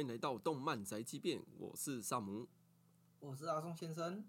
[0.00, 2.48] 欢迎来到动漫宅急便，我是萨姆。
[3.18, 4.24] 我是阿松先生。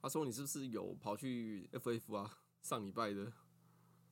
[0.00, 2.38] 阿松，你是不是有跑去 FF 啊？
[2.62, 3.30] 上礼拜的。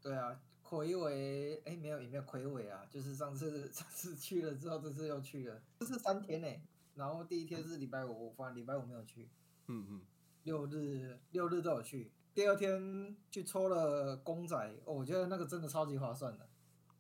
[0.03, 6.47] 对啊，魁伟，哎，没有，也没有魁伟啊，就是上次 上次去了之后，这次又去了，这是三天呢。
[6.95, 9.31] 然后第一天是礼拜五，我发礼拜五没有去。
[9.69, 10.03] 嗯嗯。
[10.43, 12.13] 六日六日都有去。
[12.35, 16.47] 第二天去抽了公仔，哦，我觉得那个真的超级划算的，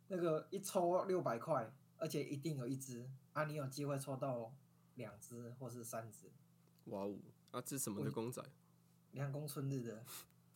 [0.09, 4.53] 那个一抽六百块，而且一定有一只啊，你有机会抽到
[4.95, 6.31] 两只或是三只。
[6.87, 7.15] 哇哦，
[7.51, 8.43] 啊，这什么的公仔？
[9.13, 10.05] 凉宫春日的，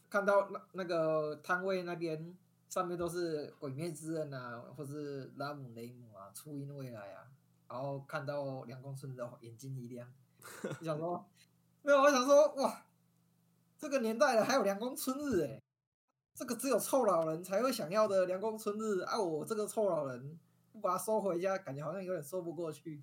[0.09, 2.37] 看到那那个摊位那边
[2.69, 7.27] 上面都是鬼灭之刃啊，或是拉姆雷姆啊，初音未来啊，
[7.69, 10.11] 然后看到凉宫春日的眼睛一亮，
[10.83, 11.27] 想说
[11.83, 12.83] 没有，我想说哇。
[13.79, 15.63] 这个年代了，还有凉宫春日哎，
[16.35, 19.21] 这个只有臭老人才会想要的凉宫春日啊！
[19.21, 20.39] 我这个臭老人
[20.77, 23.03] 不把它收回家，感觉好像有点说不过去。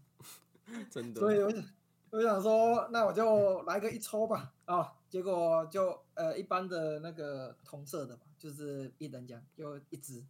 [0.89, 1.19] 真的。
[1.19, 1.63] 所以我想，
[2.11, 4.93] 我想说，那我就来个一抽吧啊！
[5.09, 10.23] 结果就呃一般的那个同色的吧，就是一等奖就一只，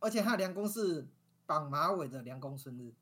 [0.00, 1.06] 而且它梁公是
[1.46, 2.92] 绑马尾的凉宫春日，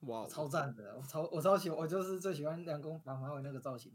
[0.00, 0.96] 哇，超赞的！
[0.96, 3.92] 我超我超喜欢，我就是最喜欢梁公绑马尾那个造型。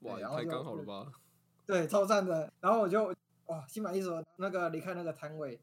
[0.00, 1.12] 哇，太刚好了吧！
[1.64, 2.52] 对，超赞的。
[2.60, 3.14] 然后我就
[3.46, 5.60] 哇，心满意足，那个离开那个摊位，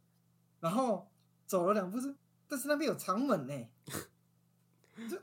[0.60, 1.08] 然后
[1.46, 2.16] 走了两步是，
[2.48, 3.68] 但是那边有长门呢，
[5.10, 5.18] 就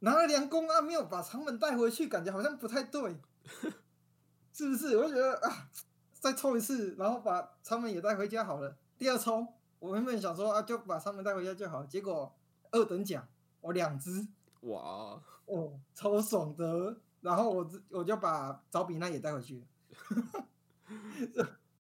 [0.00, 3.16] 拿了两公啊，没有把长门带回去，感觉好像不太对，
[4.52, 4.96] 是不是？
[4.96, 5.68] 我就觉得啊，
[6.12, 8.76] 再抽一次，然后把长门也带回家好了。
[8.98, 9.46] 第二抽，
[9.78, 12.34] 我原本想说啊，就把长门带回家就好，结果
[12.70, 13.28] 二等奖
[13.60, 14.26] 我两只，
[14.62, 16.96] 哇，哦，超爽的。
[17.20, 19.64] 然后我我就把找比那也带回去。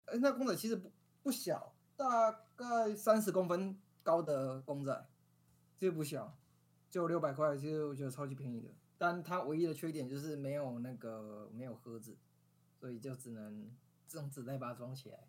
[0.06, 0.90] 哎， 那公仔其实不
[1.22, 5.06] 不小，大概三十公分高德公仔，
[5.78, 6.36] 其实不小，
[6.90, 8.68] 就六百块，其实我觉得超级便宜的。
[8.98, 12.16] 但它唯一的缺点就是没有那个没有盒子，
[12.78, 13.70] 所以就只能
[14.12, 15.28] 用纸袋把它装起来。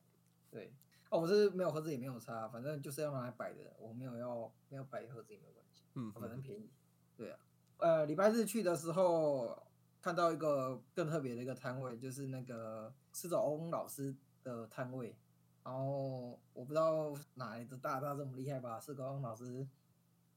[0.51, 0.73] 对，
[1.09, 6.69] 哦，我是没有盒子也没有差，反正就是要拿来摆的，我没有要没有摆盒子也没有关系，嗯，反正便宜。
[7.16, 7.39] 对啊，
[7.78, 9.62] 呃，礼拜日去的时候。
[10.03, 14.13] 看到一个更特别的一个摊位，就是那个是走翁老师
[14.44, 15.16] 的摊位。
[15.63, 19.68] 然后我不知道哪来的大大这么厉害吧，施走翁老师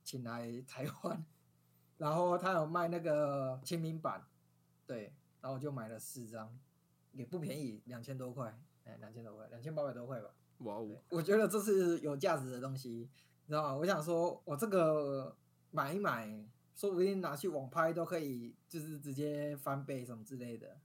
[0.04, 1.24] 请来台湾，
[1.98, 4.24] 然后他有卖那个签名版，
[4.86, 6.58] 对，然后我就买了四张，
[7.12, 10.30] 也不便宜，两千多块，哎，两千多块，两千八百多块吧。
[10.58, 11.02] 哇哦！
[11.10, 13.10] 我觉得这是有价值的东西，
[13.46, 13.74] 你知道吗？
[13.74, 15.36] 我想说，我这个
[15.70, 16.48] 买一买。
[16.76, 20.76] 说不定拿去网拍都可以，就是直接翻倍什么之类的。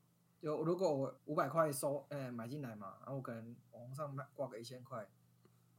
[0.41, 5.07] 就如果我五百块收，哎，买进来嘛，然后我可能网上卖挂个一千块，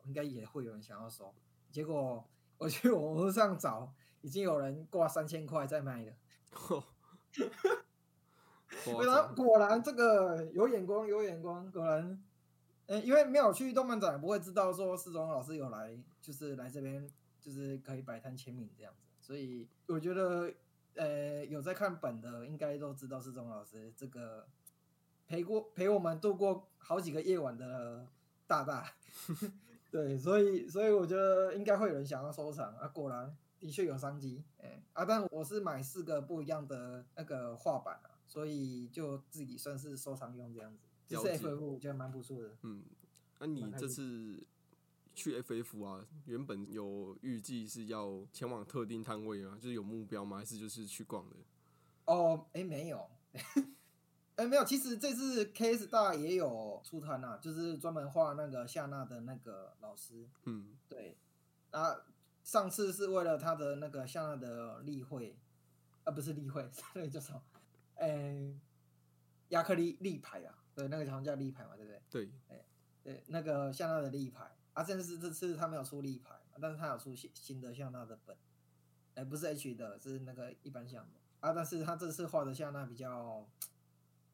[0.05, 1.35] 应该也会有人想要收。
[1.71, 2.25] 结果
[2.59, 6.13] 我去网络上找，已经有人挂三千块在卖了。
[8.85, 11.71] 果然，果然这个有眼光，有眼光。
[11.73, 12.23] 果然，
[12.87, 19.09] 呃，因为没有去动漫展，不会知道说四中老师有来，就是来这边，就是可以摆摊签名这样子。
[19.21, 20.53] 所以我觉得，
[20.95, 24.47] 呃，有在看本的应该都知道是钟老师这个
[25.27, 28.07] 陪过陪我们度过好几个夜晚的
[28.47, 28.95] 大大，
[29.91, 42.57] 对，所以所以我觉得应该会有人想要收藏啊，果然的确有商机，哎，啊，但我是买四个不一样的那个画板啊，所以就自己算是收藏用这样子，这是 F 我觉得蛮不错的。
[42.63, 42.83] 嗯，
[43.39, 44.47] 那你这次？
[45.15, 50.39] 去 FF 啊，原本有预计是要前往特定摊位啊，就是有目标吗？
[50.39, 51.37] 还是就是去逛的？
[52.07, 53.09] 哦，哎，没有，
[54.37, 54.65] 哎，没有。
[54.65, 60.29] 其实这次 KS 大也有出摊啊，就是专门画那个夏娜的那个老师。
[60.45, 61.17] 嗯，对。
[61.71, 61.97] 啊，
[62.43, 65.39] 上次是为了他的那个夏娜的例会，
[66.05, 67.43] 啊，不是例会， 那个叫什么？
[67.95, 68.53] 哎，
[69.51, 72.03] 亚克力立牌啊，对，那个好像叫立牌嘛，对不对？
[72.11, 72.65] 对，哎，
[73.05, 74.51] 对，那个夏娜的立牌。
[74.75, 78.35] 啊，这是这次他没有出立牌，但是他有出新新的像那的本，
[79.15, 81.53] 哎，不是 H 的，是那个一般像的啊。
[81.53, 83.47] 但是他这次画的像那比较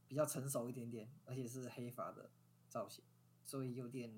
[0.06, 2.30] 比较成熟一点点，而且是黑发的
[2.68, 3.02] 造型，
[3.44, 4.12] 所以有点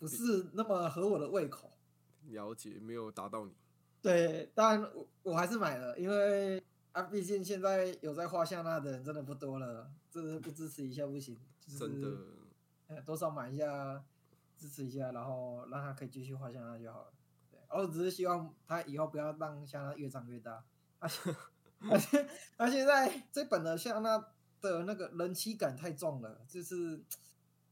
[0.00, 1.72] 不是那么合我的胃口。
[2.24, 3.54] 了解，没有达到你。
[4.02, 6.60] 对，当然我我还是买了，因为
[6.90, 11.38] 啊，毕竟现在有在画像那的人真的不多了，这是不支持一下不行。
[11.78, 12.08] 真的，
[12.88, 14.04] 哎，多少买一下。
[14.56, 17.12] 支持一下，然后让他可以继续画像那就好了。
[17.50, 20.64] 对，我只是希望他以后不要让像那越长越大。
[20.98, 21.36] 而且
[21.86, 22.26] 而且
[22.56, 24.18] 他现在这本的像那
[24.60, 27.04] 的那个人气感太重了，就是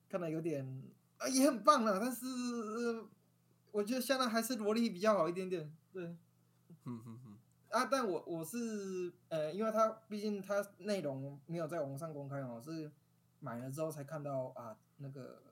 [0.08, 0.82] 看的有点
[1.16, 2.24] 啊也很棒了，但是
[3.72, 5.74] 我觉得像那还是萝莉比较好一点点。
[5.92, 7.38] 对，嗯嗯嗯。
[7.70, 12.92] 啊，但我我是呃，因为他毕竟他内容没有在网上公开哦，是
[13.40, 15.42] 买了之后才看到啊，那个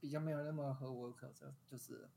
[0.00, 2.08] 比较没有那么合我口这就是，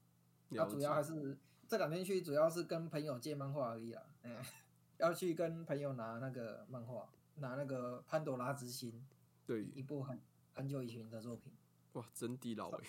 [0.55, 1.37] 它主要还是
[1.67, 4.37] 这两天去主要是跟朋友借漫画而已啦，嗯，
[4.97, 8.91] 要去跟朋友拿那个漫画，拿那个《潘多拉之心》
[9.45, 10.19] 对，一部很
[10.53, 11.51] 很久以前的作品，
[11.93, 12.79] 哇，真地老哎，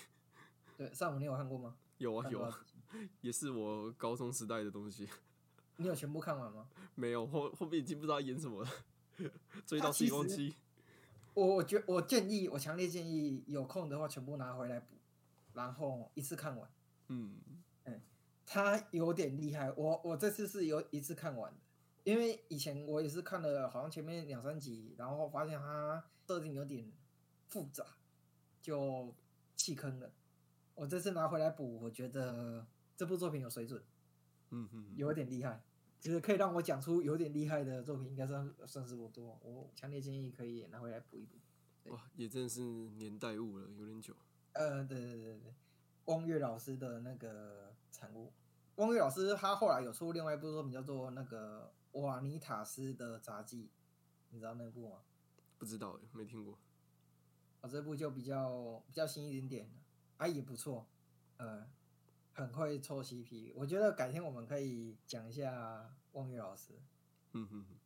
[0.77, 1.77] 对，上午你有看过吗？
[1.99, 2.61] 有啊有啊，
[3.23, 5.09] 也是我高中时代的东西。
[5.77, 6.69] 你有全部看完吗？
[6.94, 8.71] 没有后后面已经不知道演什么了，
[9.65, 10.55] 追到它其实星光七。
[11.34, 14.96] 我我觉我建议，我强烈建议有空的话全部拿回来补，
[15.55, 16.70] 然后一次看完。
[17.08, 17.37] 嗯，
[18.44, 21.58] 他有点厉害，我我这次是有一次看完的，
[22.05, 26.93] 因为以前我也是看了好像前面两三集，然后发现他设定有点
[27.49, 27.84] 复杂，
[28.61, 29.14] 就
[29.56, 30.12] 弃坑了。
[30.75, 33.82] 我这次拿回来补，我觉得这部作品有水准，
[34.50, 35.62] 嗯嗯，有点厉害，
[36.02, 39.38] 就是可以让我讲出有点厉害的作品，应该算算是不多。
[39.40, 41.38] 我强烈建议可以拿回来补一补。
[41.93, 42.60] 哇，也真的是
[42.90, 44.12] 年代物了，有点久。
[44.54, 45.54] 呃，对对对对对，
[46.06, 48.32] 汪岳老师的那个产物。
[48.76, 53.66] 汪月老师他后来有出另外一部作品，叫做那个《瓦尼塔斯的杂技》，
[54.31, 54.96] 你知道那部吗？
[55.56, 56.58] 不知道哎，没听过。
[57.60, 59.78] 啊，这部就比较比较新一点点的，
[60.16, 60.84] 啊也不错，
[61.37, 61.64] 呃，
[62.32, 63.52] 很会凑 CP。
[63.55, 66.73] 我觉得改天我们可以讲一下汪月老师，
[67.32, 67.76] 嗯哼哼，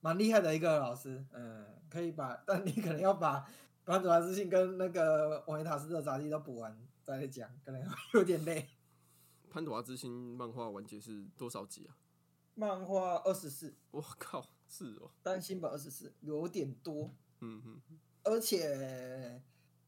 [0.00, 3.40] 蛮厉害的一个老师，嗯，可以把，但你可能要把
[3.84, 8.68] 《班主拉之信》跟那个瓦尼塔斯的杂技都补完再来讲，可能会有点累。
[9.50, 11.96] 潘朵拉之心漫画完结是多少集啊？
[12.54, 15.10] 漫画二十四，我靠，是哦。
[15.22, 17.80] 单行本二十四，有点多，嗯哼，
[18.24, 19.42] 而且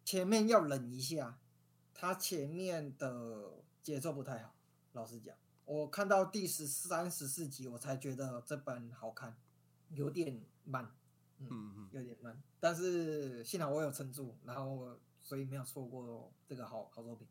[0.04, 1.38] 前面要忍一下，
[1.92, 4.54] 它前面的节奏不太好。
[4.92, 9.34] 老实讲，我看到第十三、十四集，我才觉得这本好看，
[9.88, 10.94] 有点慢，
[11.38, 12.38] 嗯嗯，有点慢。
[12.60, 17.26] 但是幸好我有撑住，然后所以没有错过这个好好作品。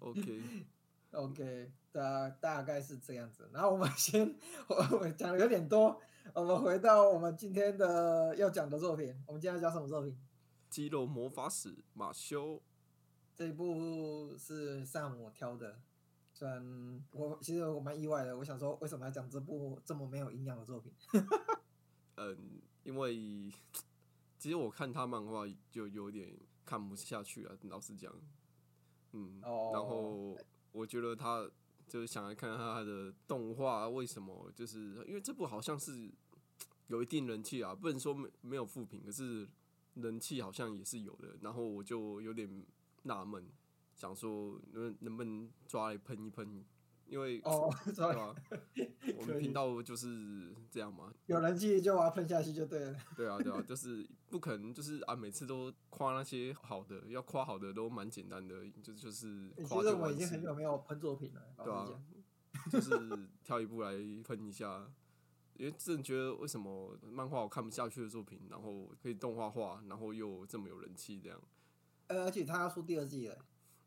[0.00, 3.48] OK，OK， 大大概是这样子。
[3.50, 4.36] 然后我们先，
[4.68, 5.98] 我 我讲的有点多，
[6.34, 9.18] 我们回到我们今天的要讲的作品。
[9.26, 10.14] 我们今天要讲什么作品？
[10.68, 12.60] 肌肉魔法使马修。
[13.36, 15.80] 这一部是萨姆挑的，
[16.34, 20.92] 虽然我其实我蛮意外的，我想说为什么要讲这部这么没有营养的作品？
[22.16, 23.14] 嗯，因为
[24.38, 26.36] 其实我看他漫画就有点
[26.66, 28.12] 看不下去了，老实讲。
[29.12, 30.36] 嗯，哦然后
[30.72, 31.48] 我觉得他
[31.86, 36.10] 就是想来看看他的动画为什么，就是因为这部好像是
[36.88, 39.48] 有一定人气啊，不能说没没有负评，可是
[39.94, 41.36] 人气好像也是有的。
[41.42, 42.66] 然后我就有点
[43.04, 43.48] 纳闷，
[43.94, 46.64] 想说能能不能抓来喷一喷，
[47.06, 48.34] 因为哦， 对吧、
[49.16, 52.96] 我们频道就是这样嘛，有人气就把它喷下去就对了。
[53.16, 61.88] 对啊，对啊， 就是不可能，就是啊，每次都夸那些好的，要夸好的都蛮简单的，就就是其夸实我已经很久没有喷作品了，对啊
[62.70, 63.92] 就是挑一部来
[64.24, 64.88] 喷一下，
[65.54, 71.38] 因为真的觉得为什么漫画我看不下去的作品，然后可以动画化，然后又这么有人气，这样，
[72.06, 73.36] 呃，而且他要出第二季了，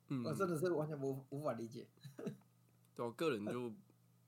[0.10, 1.88] 嗯，我真的是完全无无法理解。
[2.96, 3.72] 对我、个人就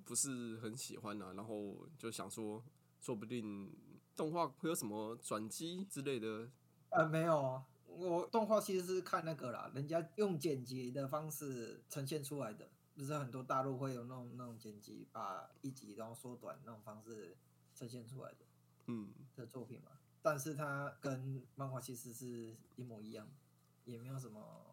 [0.05, 2.63] 不是很喜欢啊，然后就想说，
[2.99, 3.71] 说不定
[4.15, 6.49] 动画会有什么转机之类的，
[6.89, 17.35] 呃，没有啊，我动画其实是看那个啦，人家用剪辑的方式呈现出来的，不是很多大陆会有那种那种剪辑，把一集然后缩短那种方式
[17.73, 18.37] 呈现出来的
[18.87, 19.91] 嗯，的作品嘛。
[20.21, 23.27] 但是它跟漫画其实是一模一样，
[23.85, 24.68] 也没有什么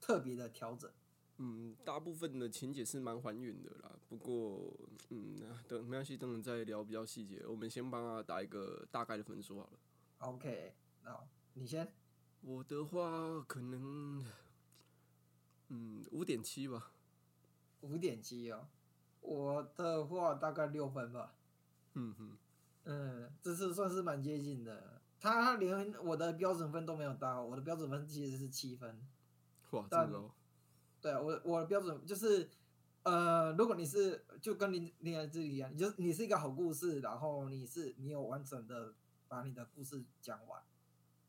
[0.00, 0.90] 特别的调整。
[1.36, 3.98] 嗯，大部分的情节是蛮还原的啦。
[4.08, 4.72] 不过，
[5.08, 7.42] 嗯，等没关系，等等再聊比较细节。
[7.46, 9.78] 我们先帮他打一个大概的分数好了。
[10.18, 11.18] OK，那
[11.54, 11.92] 你先。
[12.42, 14.24] 我的话可能，
[15.68, 16.92] 嗯，五点七吧。
[17.82, 18.66] 五点七哦，
[19.20, 21.34] 我的话大概六分吧。
[21.94, 22.36] 嗯哼，
[22.84, 25.00] 嗯，这次算是蛮接近的。
[25.18, 28.98] 他连我的标准分都没有到，我的标准分其实是七分。
[29.70, 30.34] 哇，这但么高。
[31.00, 32.50] 对啊我我的标准就是，
[33.04, 38.94] 呃，如果你是就跟林林来之一样，你就是你是一个好故事，然后你是你有完整的
[39.26, 40.62] 把你的故事讲完。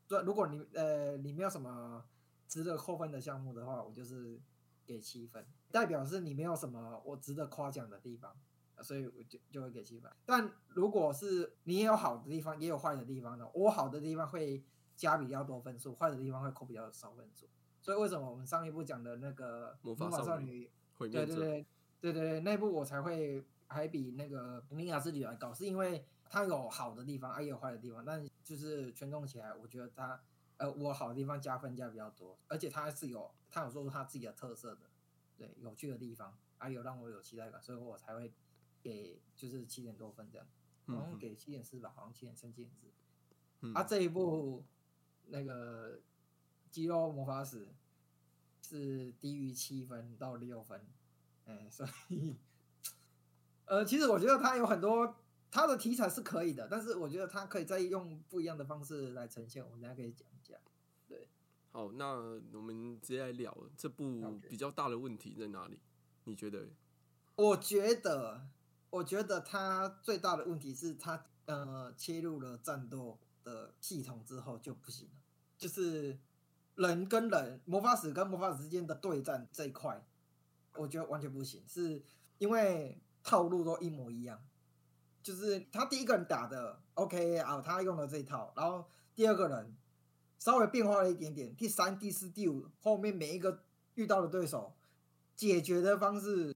[0.06, 2.04] 对，如果你呃你没有什么
[2.46, 4.38] 值得扣分的项目的话，我就是
[4.84, 8.36] 给七分，代表是你没有什么我值得夸奖的地方，
[8.76, 10.12] 呃所以我就就会给七分。
[10.26, 14.62] 但如果是你也有好的地方，也有坏的地方呢，我好的地方会
[14.94, 17.48] 加比较多分数，坏的地方会扣比较少分数。
[17.82, 21.26] 所以为什么我们上一部讲的那个魔法少少女毁灭。
[21.26, 21.66] 对对对
[22.00, 30.20] 对对对，那部我才会还比那个《铃芽之旅》来高，是因为它有好的地方，啊也有坏的地方，但就是权重起来，我觉得它
[30.56, 34.90] 呃我好的地方加分加比较多，而且它是有它有做出它自己的特色的，
[35.36, 38.32] 对有趣的地方，还有让我有期待感，所以我才会
[38.80, 40.46] 给就是七点多分这样，
[40.86, 42.86] 好像嗯给七点四吧，好像七点三、七点四。
[43.60, 44.64] 嗯啊，这一部
[45.26, 45.98] 那个
[46.72, 47.66] 《肌肉魔法使》
[48.66, 50.84] 是低于七分到六分，
[51.44, 52.34] 哎、所以，
[53.66, 55.14] 呃，其实我觉得它有很多
[55.50, 60.54] 它的题材是可以的，但是我觉得它可以再用不一样的方式来呈现，我们等一下可以讲一下。
[61.06, 61.28] 对
[61.70, 62.12] 好，那
[62.54, 65.78] 我们直接来聊这部比较大的问题在哪里？
[66.24, 66.68] 你觉得？
[67.34, 68.48] 我觉得，
[68.88, 75.14] 我觉得它最大的问题是它呃切入了战斗的系统之后就不行了，
[75.58, 76.18] 就是
[76.76, 80.02] 人跟人、魔法使跟魔法使之间的对战这一块，
[80.74, 82.02] 我觉得完全不行，是
[82.38, 84.42] 因为套路都一模一样，
[85.22, 89.76] 就是他第一个人打的 OK 啊，他用了这一套，然后第二个人
[90.38, 93.62] 稍微变化了一点点，第三、第四、第五后面每一个
[93.94, 94.74] 遇到的对手
[95.36, 96.54] 解决的方式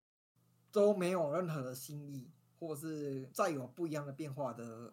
[0.72, 4.92] 都没有任何的新意，或是再有不一样的变化的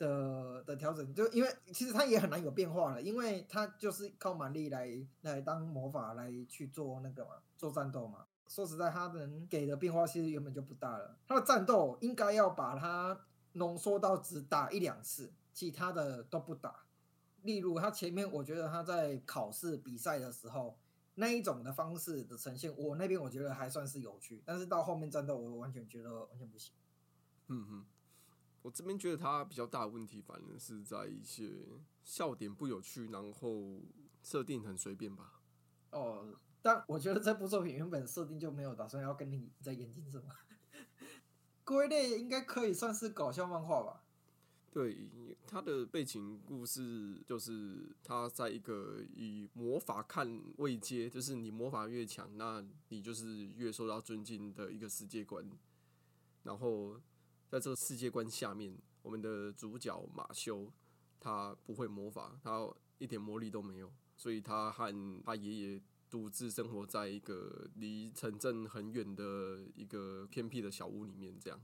[0.00, 4.88] 的的调整，就因为其实他也很难有变化了，因为他就是靠蛮力来
[5.20, 8.24] 来当魔法来去做那个嘛，做战斗嘛。
[8.48, 11.16] 说实在，他能给的变化其实原本就不大了。
[11.28, 13.20] 他的战斗应该要把它
[13.52, 16.86] 浓缩到只打一两次，其他的都不打。
[17.42, 20.76] 例如，他前面我觉得他在考试比赛的时候，
[21.14, 26.72] 那一种的方式的呈现，我那边我觉得还算是有趣，但是到后面战斗，我完全觉得完全不行。
[27.46, 27.86] 嗯哼，
[28.62, 31.50] 我这边觉得它比较大的问题，反而是在一些
[32.02, 33.80] 笑点不有趣，然后
[34.22, 35.40] 设定很随便吧。
[35.90, 40.26] 哦，但我觉得这部作品原本设定就没有打算要跟你在演进什么，
[41.64, 44.04] 归类应该可以算是搞笑漫画吧。
[44.72, 45.10] 对，
[45.48, 55.44] 它的背景故事就是他在一个以魔法看位阶，就是你魔法越强，那你就是越受到尊敬的一个世界观。
[56.44, 57.00] 然后
[57.50, 60.70] 在这个世界观下面，我们的主角马修
[61.18, 62.64] 他不会魔法，他
[62.98, 71.60] 一点魔力都没有，所以他和他爷爷独自生活在一个离城镇很远的一个偏僻的小屋里面，这样。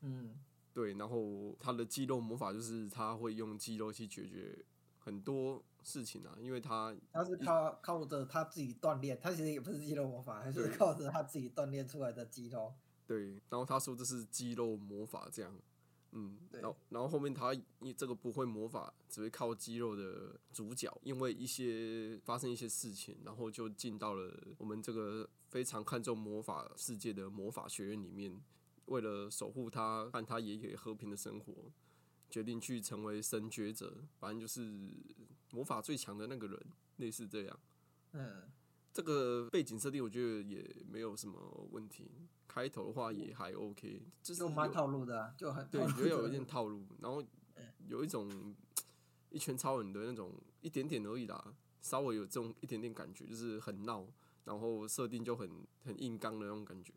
[0.00, 0.34] 嗯，
[0.74, 4.58] 对，然后他的肌肉魔法就是他会用肌肉去解决
[4.98, 12.74] 很多事情啊，因为他他是靠靠着他自己锻炼，他其实也不是肌肉魔法，他就是靠着他自己锻炼出来的肌肉。
[13.12, 15.54] 对，然后他说这是肌肉魔法这样，
[16.12, 28.40] 嗯，然后然后后面他因这个不会魔法，只会靠肌肉的主角，因为一些发生一些事情，然后就进到了我们这个非常看重魔法世界的魔法学院里面，
[28.86, 31.70] 为了守护他和他爷爷和平的生活，
[32.30, 34.90] 决定去成为神觉者，反正就是
[35.50, 36.58] 魔法最强的那个人，
[36.96, 37.60] 类似这样。
[38.12, 38.42] 嗯，
[38.92, 41.38] 这个背景设定我觉得也没有什么
[41.70, 42.10] 问题，
[42.46, 47.24] 开头的话也还 OK，就是就蛮有套路的、啊，就很对，套路的觉得有一点套路，然后
[47.88, 48.54] 有一种
[49.30, 54.06] 一拳超人的那种一点点而已啦，稍微有这种一点点感觉，就是很闹，
[54.44, 55.50] 然后设定就很
[55.84, 56.92] 很硬刚的那种感觉。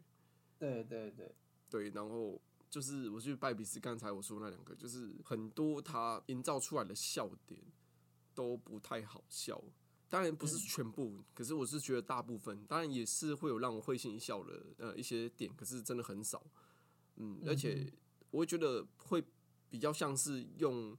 [0.59, 1.33] 对对对，
[1.69, 7.61] 对，然后就是我觉得拜比斯刚才我说那两个，就是很多他营造出来的笑点
[8.33, 9.63] 都不太好笑。
[10.09, 10.59] 当然不是嗯。
[10.59, 16.41] 全部，可是我是觉得大部分，当然也是会有让我会心一笑的呃一些点，可是真的很少。
[17.17, 17.91] 嗯，而且
[18.31, 19.24] 我会觉得会
[19.69, 20.97] 比较像是用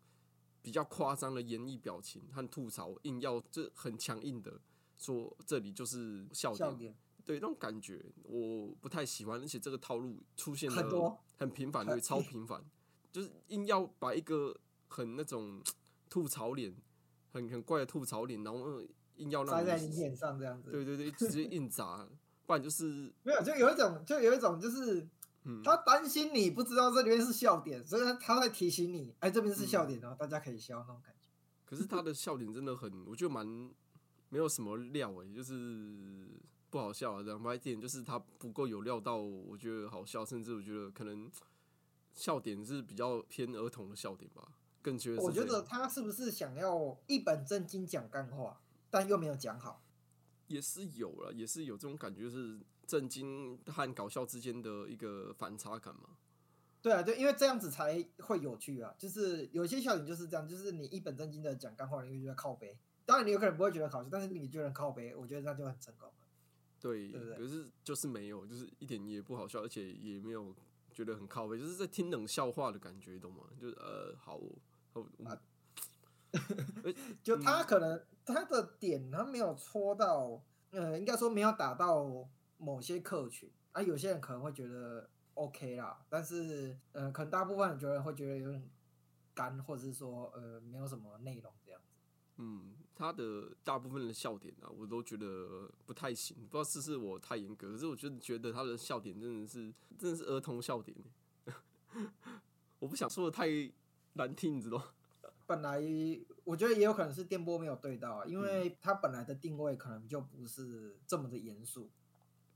[0.63, 4.61] 比较夸张的演绎表情和吐槽，硬要这很强硬的
[4.97, 6.95] 说这里就是笑点，
[7.25, 12.65] 对那种感觉我不太喜欢，而且这个套路出现的很多很频繁，对，超频繁，
[13.13, 14.59] 就是硬要把一个
[14.89, 15.63] 很那种
[16.09, 16.75] 吐槽脸，
[17.37, 18.85] 很很怪的吐槽脸，然后呃
[19.17, 20.71] 硬要塞在你脸上这样子。
[20.71, 22.09] 对对对，直接硬砸，
[22.47, 25.07] 不然就是没有，就有一种，就有一种，就是
[25.45, 31.29] 嗯，他担心你不知道这里面是笑点，所以他他会提醒你，哎，这边是嗯笑点然后，大家可以笑那种感觉。
[31.65, 33.47] 可是他的 笑点真的很，我觉得蛮
[34.29, 36.29] 没有什么料诶、就是
[36.71, 37.23] 不好笑啊。
[37.23, 41.31] 这样白点就是他不够有料到我觉得好笑，甚至我觉得可能
[42.13, 44.49] 笑点是比较偏儿童的笑点吧，
[44.87, 49.83] 更觉得是我觉得他是不是想要一本正经讲干话，但又没有讲好？
[50.47, 56.11] 也是有了，也是有这种感觉，是震惊和搞笑之间的一个反差感嘛。
[56.81, 58.95] 对啊，对，因为这样子才会有趣啊。
[58.97, 62.79] 就是有一些笑点就是这样，就是你一本正经的讲干话，你会觉得靠背。
[63.05, 66.15] 当然，你有可能不会觉得好笑，但是你觉得靠背，我觉得这样就很成功了。
[66.81, 70.55] 对，对不对可是就是没有，就是一点也不好笑，而且也没有
[70.95, 73.49] 觉得很靠背，就是在听冷笑话的感觉，懂吗？
[73.61, 74.41] 就是呃，好，
[77.23, 83.81] 就他可能他的点他没有戳到，呃，应该说没有打到某些客群啊。
[83.83, 88.71] 有些人可能会觉得 OK 啦，但是呃，可能大部分人觉得会觉得有点
[89.35, 91.87] 干，或者是说呃没有什么内容这样子。
[92.39, 100.95] 嗯，他的大部分的笑点啊，我都觉得不太行，不知道是不是我太严格，可是我就觉得他的笑点真的是真的是儿童笑点，
[102.79, 103.47] 我不想说的太
[104.17, 104.83] 难听，你知道？
[105.47, 105.81] 本来
[106.43, 111.89] 我觉得也有可能是电波没有对到啊，因为它本来的定位可能就不是这么的严肃，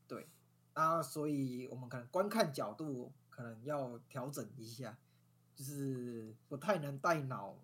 [0.09, 0.29] 对，
[0.73, 4.99] 啊，所以我们可能观看角度可能要调整一下，
[5.55, 7.57] 就是不太能带脑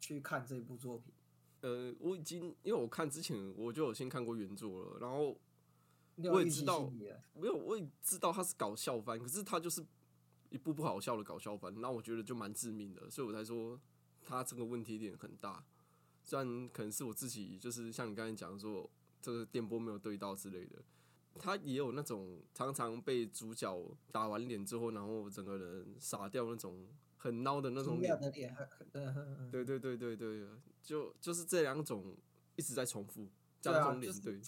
[0.00, 1.14] 去看这部作品。
[1.60, 5.36] 呃，我已经因为我看之前我就有先看过原作了，然后
[6.16, 6.92] 我也知道了
[7.34, 9.80] 没有我也知道他是搞笑番，可是他就是
[10.52, 13.80] 一部不好笑的搞笑番，那我觉得就蛮致命的，所以我才说
[14.22, 15.64] 他这个问题点很大。
[16.22, 18.88] 虽然可能是我自己，就是像你刚才讲说
[19.20, 20.76] 这个电波没有对到之类的，
[21.38, 23.76] 他也有那种常常被主角
[24.12, 28.16] 打完脸之后，然后整个人傻掉那种很孬的那种脸。
[29.50, 30.46] 对对对对对，
[30.82, 32.16] 就就是这两种
[32.54, 33.26] 一直在重复，
[33.60, 34.40] 这种脸，就是对，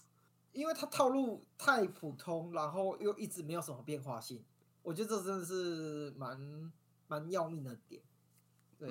[0.52, 4.44] 因为他套路太普通，然后又一直没有什么变化性，
[4.84, 6.72] 我觉得这真的是蛮
[7.08, 8.00] 蛮要命的点。
[8.78, 8.88] 对，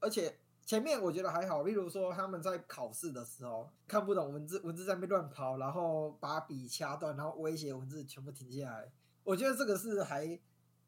[0.00, 10.38] 而且前面我觉得还好，例如说他们在考试的时候看不懂文字，文字在那边乱跑，然后把笔掐断，然后威胁文字全部停下来，我觉得这个是还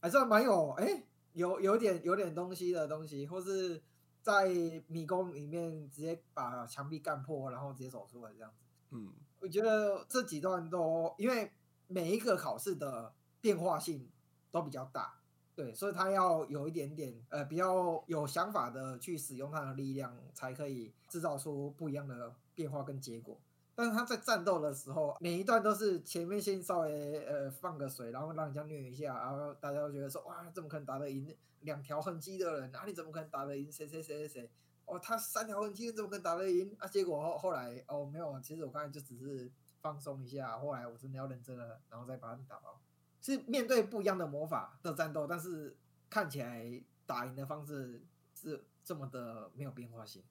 [0.01, 3.81] 还算蛮有哎、有有点有点东西的东西，或是
[4.21, 4.49] 在
[4.89, 8.65] 迷宫里面直接把墙壁干破，然后直接走出来这样子。
[8.91, 11.53] 嗯我觉得这几段都因为
[11.87, 14.11] 每一个考试的变化性
[14.51, 15.15] 都比较大，
[15.55, 23.39] 对，所以他要有一点点呃比较有想法的去使用他的力量，才可以制造出不一样的变化跟结果。
[23.75, 32.75] 但是他在战斗的时候，每一段都是前面先稍微呃放个水，然后让人家虐一下，然后大家都觉得说哇，怎么可能打得赢两条痕迹的人？
[32.75, 34.51] 啊，你怎么可能打得赢谁谁谁谁谁？
[34.85, 36.75] 哦，他三条痕迹怎么可能打得赢？
[36.81, 39.49] 啊，结果后后来哦没有，其实我刚才就只是
[39.81, 42.81] 放松一下，后来我真的要认真了，然后再把他们打爆。
[43.21, 45.77] 是面对不一样的魔法的战斗，但是
[46.09, 48.03] 看起来打赢的方式
[48.35, 50.23] 是这么的没有变化性。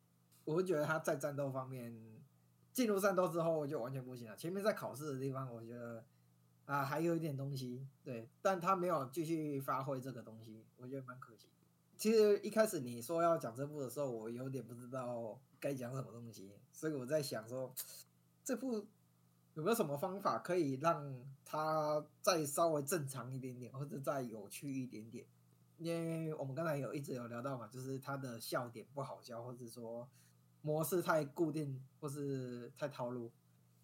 [0.46, 1.94] 我会觉得他在战斗方面
[2.72, 4.36] 进入战斗之后就完全不行了。
[4.38, 6.06] 前面在考试的地方，我觉得
[6.66, 11.50] 啊还有一点东西，对，但他没有继续发挥这个东西，我觉得蛮可惜。
[11.98, 17.74] 其实一开始你说要讲这部的时候，我有点不知道该讲什么东西，所以我在想说，
[18.44, 18.86] 这部
[19.58, 25.26] 有没有什么方法可以让它再稍微正常一点点，或者再有趣一点点？
[25.80, 30.08] 因为我们刚才有一直有聊到嘛，就是它的笑点不好笑，或者说
[30.62, 33.32] 模式太固定，或是太套路。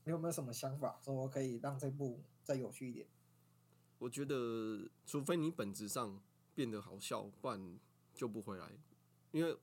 [0.03, 3.07] 你有没有什么想法说可以让这部再有趣一点？
[3.97, 6.21] 我觉得除非你本质上
[6.53, 7.79] 变得好笑，不然
[8.13, 8.69] 救不回来。
[9.31, 9.57] 因为，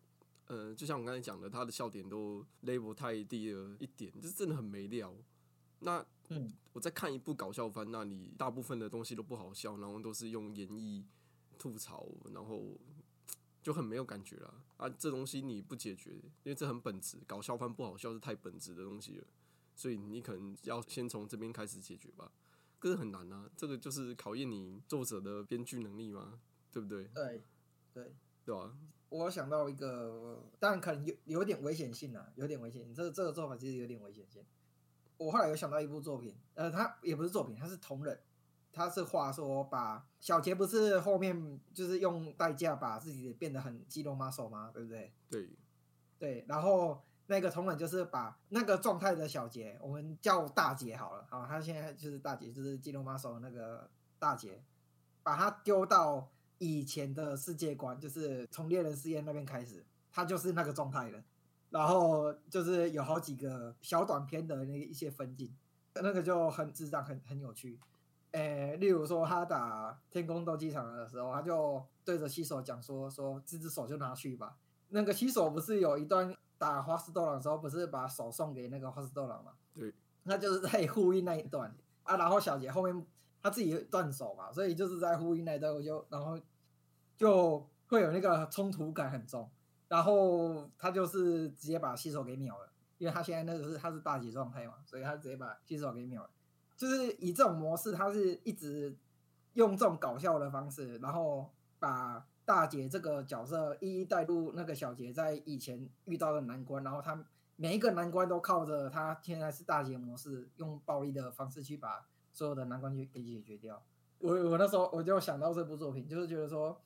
[0.47, 5.15] 呃，就像我刚才讲的，他的笑点都 level 太低了一点，就真的很没料。
[5.81, 11.05] 那嗯，我在看一部搞笑番，那你大部分的东西都不好笑，然后都是用演绎
[11.59, 12.79] 吐槽，然后
[13.63, 14.89] 就很没有感觉了啊！
[14.89, 19.27] 这东西你不解决，因为这很本质，搞笑番不好笑是太本质的东西了，
[19.75, 22.31] 所以你可能要先从这边开始解决吧。
[22.79, 26.41] 可是很难啊，这个就是考验你作者的编剧能力嘛，
[26.73, 27.05] 对不对？
[27.15, 27.43] 对，
[27.93, 28.15] 对。
[28.43, 28.75] 对吧、
[29.11, 32.93] 我想到一个，当然可能有有点危险性啊，有点危险性。
[32.93, 34.43] 这个这个做法其实有点危险性。
[35.21, 38.19] 我后来有想到一部作品，呃，它也不是作品，它是同人，
[38.73, 44.71] 他是话说把小杰不是后面就是用代价把自己变得很肌肉 muscle 吗？
[44.73, 45.13] 对不对？
[45.29, 45.51] 对，
[46.19, 54.65] 对，然后那个同人就是把那个状态的小杰，我们叫大杰好了，好，他现在就是大杰，就是肌肉 muscle 那个大杰，
[55.23, 61.23] 把他丢到以前的世界观，就是从猎人试验那边开始，他就是那个状态了。
[61.71, 65.57] 然后就是有好几个小短片的那一些分镜，
[65.95, 67.81] 那个就很智障，很很有趣。
[68.33, 74.57] 诶，例如说他打天宫斗技场的时候，他就对着西手讲说：“说这只手就拿去吧。”
[74.91, 79.53] 那个西手不是有一段打花式斗狼的时候，不是把手送给那个花式斗狼嘛？
[79.75, 79.93] 对，
[80.25, 82.17] 那就是在呼应那一段啊。
[82.17, 83.07] 然后小杰后面
[83.43, 86.39] 他自己断手嘛，所以就是在呼应那一段，我就然后
[87.17, 89.51] 就会有那个冲突感很重。
[89.91, 96.31] 然后他就是直接把新手给秒了，因为他现在那个是他是大姐状态嘛，所以他直接把新手给秒了。
[96.77, 98.97] 就是以这种模式，他是一直
[99.55, 101.51] 用这种搞笑的方式，然后
[101.81, 107.25] 把大姐这个角色一一带入那个小杰在以前遇到的难关，然后他
[107.57, 113.83] 每一个难关都靠着他现在是大姐模式，用暴力的方式去把所有的难关去给解决掉。
[114.21, 116.81] 我我那时候我就想到这部作品，就是觉得说，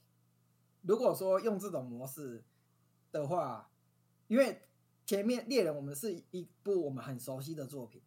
[0.81, 2.43] 如果说用这种模式
[3.15, 3.71] 的话，
[4.27, 4.61] 因为
[5.07, 8.03] 前面猎人我们是一部我们很熟悉的作品，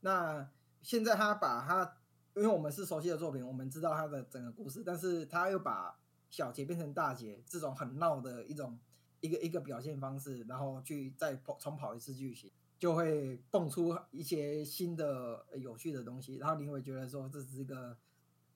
[0.00, 0.50] 那
[0.82, 1.96] 现在他把他，
[2.34, 5.96] 因为我们是熟悉的作品，我们知道他的整个故事，但是他又把
[6.28, 8.76] 小杰变成大杰这种很闹的一种
[9.20, 17.96] 一个一个表现方式，然后去再跑重跑一次剧情，就会蹦出一些新的有趣的东西，然后你会觉得说这是一个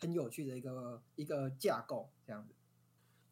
[0.01, 2.53] 很有趣的一个一个架构这样子。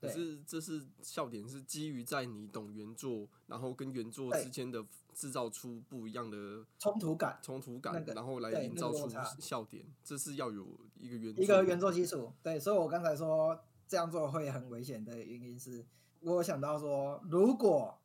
[0.01, 4.85] 对可是这是笑点是基于在你懂原作，然后跟原作之间的
[5.15, 9.09] 制造出不一样的冲突感，冲突感，那个然后来营造出
[9.39, 10.67] 笑点，这是要有
[10.99, 12.33] 一个原一个原作基础。
[12.43, 15.85] 对，所以我刚才说这样做会很危险的原因是，
[16.21, 18.01] 我想到说，如果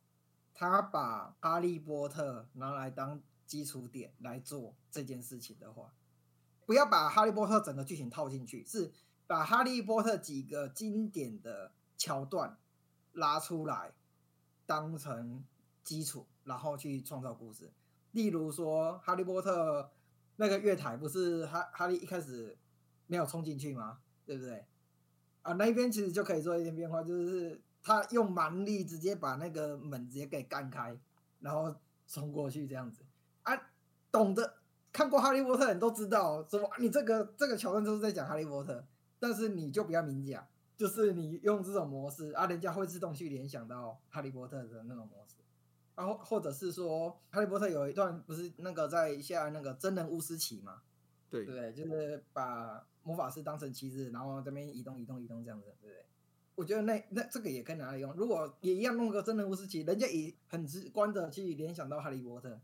[0.52, 5.94] 他把哈利波特拿来当基础点来做这件事情的话，
[6.66, 8.92] 不要把哈利波特整个剧情套进去，是
[9.26, 12.56] 把哈利波特几个经典的桥段
[13.12, 13.92] 拉出来
[14.66, 15.44] 当成
[15.82, 17.72] 基础，然后去创造故事。
[18.12, 19.90] 例如说，哈利波特
[20.36, 22.56] 那个月台不是哈哈利一开始
[23.06, 23.98] 没有冲进去吗？
[24.24, 24.66] 对不对？
[25.42, 30.98] 啊，那一边其实就可以做一点变化，就是他用蛮力直接把那个门直接给干开，
[31.38, 31.74] 然后
[32.08, 33.04] 冲过去这样子。
[33.42, 33.70] 啊，
[34.10, 34.56] 懂得
[34.92, 38.80] 看过《哈利波特》的人都知道，说你这个这个桥段就是在讲《哈利波特》，
[39.20, 40.44] 但是你就不要明讲，
[40.76, 45.36] 就是你用这种模式啊，人家会自动去联想到《哈利波特》的那种模式。
[45.94, 50.82] 然后或者是说，《哈利波特》有一段不是那个在下那个真人巫师棋嘛？
[51.30, 51.72] 对对？
[51.72, 56.04] 就是把魔法师当成棋子，然后这边移动、移动、移动这样子，对不对？
[56.54, 58.12] 我觉得那那这个也可以拿来用。
[58.14, 62.60] 如果也一样弄个真人巫师棋，人家也很直观的去联想到哈利波特。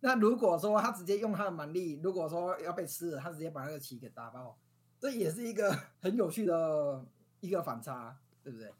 [0.00, 4.58] 那如果说他直接用他的蛮力，如果说要被吃了，他直接把那个棋给打爆，
[4.98, 7.04] 这也是一个 很有趣的
[7.42, 8.72] 一个反差，对不对？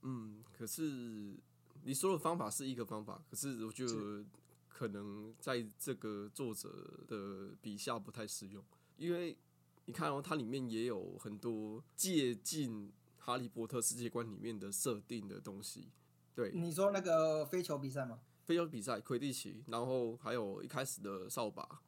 [0.00, 1.36] 嗯，可是
[1.84, 4.24] 你说的方法是一个方法，可是我觉得
[4.68, 8.64] 可能在这个作者的笔下不太适用，
[8.96, 9.38] 因为
[9.84, 15.90] 你看哦，它里面也有很多借鉴哈利波特世界观里面的设定的东西。
[16.34, 18.18] 对，你说那个飞球比赛吗？
[18.44, 21.82] 飞球比赛、魁地奇，然后还有一开始的扫把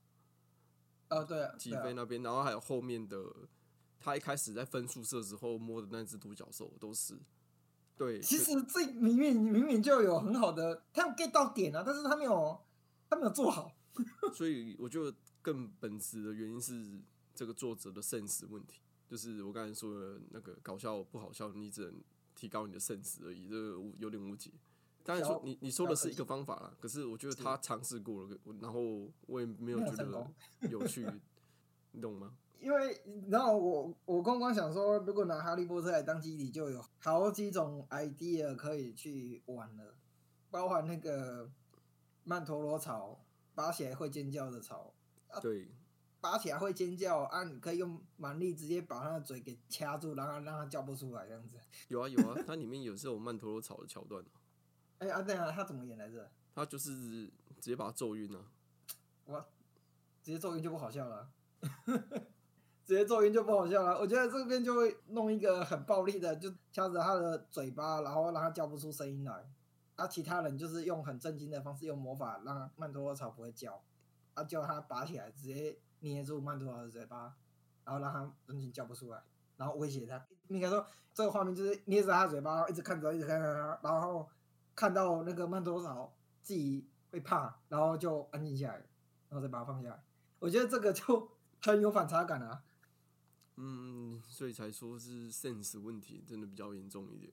[1.08, 3.34] 呃，对啊，击对啊飞那边，然后还有后面的
[4.04, 7.18] 他一开始在分宿舍时候摸的那只独角兽，都是
[7.96, 8.20] 对。
[8.20, 12.60] 其实这明明明明就有很好的，他有 get 到点啊，但是他没有
[13.08, 13.72] 他没有做好。
[14.34, 17.00] 所以我觉得更本质的原因是
[17.34, 21.94] 这个作者的 sense 问题，就是我刚才说的那个搞笑不好笑，你只能
[22.34, 24.50] 提高你的 sense 而已，这个无有点无解。
[25.02, 30.30] 当然说你你说的是一个方法啦，可是我觉得他尝试过了，然后我也没有觉得
[30.68, 31.06] 有趣，
[31.92, 32.36] 你懂 吗？
[32.60, 39.94] 因为然后我我刚刚想说，如果拿哈利波特来当基底，就有好几种 idea 可以去玩了，
[40.50, 41.50] 包含那个
[42.24, 44.94] 曼陀罗草拔起来会尖叫的草，
[45.42, 45.68] 对，
[46.20, 51.58] 拔起来会尖叫啊，你可以用蛮力直接把它的嘴给掐住，然后让它叫不出来这样子。
[51.88, 54.40] 有啊有啊， 它里面有这种曼陀罗草的桥段啊
[54.98, 56.30] 哎啊，对啊，他怎么演来着？
[56.54, 57.26] 他就是
[57.60, 58.40] 直接把他揍晕啊。
[59.26, 59.38] 我
[60.22, 61.30] 直接揍晕就不好笑了，
[62.84, 63.98] 直接咒晕就不好笑了。
[63.98, 69.44] 我觉得这边就会弄一个很暴力的，就掐着他的嘴巴，然后让他叫不出声音来。
[69.96, 73.80] 啊，其他人就是用很震惊的方式，用魔法让曼陀罗草不会叫，
[74.34, 77.32] 啊，叫他拔起来，直接捏住曼陀罗的嘴巴，
[77.84, 79.22] 然后让他完全叫不出来，
[79.56, 80.20] 然后威胁他。
[80.48, 84.28] 应该说这个画面就是捏着他嘴巴，一直看着，一直看着他，然后
[84.74, 88.74] 看到那个曼陀罗草自己会怕，然后就安静下来，
[89.28, 90.02] 然后再把它放下来。
[90.40, 91.28] 我觉得这个就
[91.62, 92.62] 很有反差感啊。
[93.56, 97.32] 嗯，所以才说是 sense 问题，真的比较严重一点。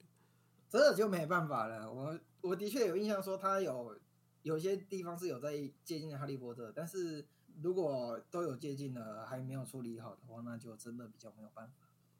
[0.68, 1.92] 这个就没办法了。
[1.92, 3.98] 我我的确有印象说他有
[4.42, 7.26] 有些地方是有在接近哈利波特，但是
[7.60, 11.74] 如果都有接近了还没有处理好的话，那就真的比较没有办法。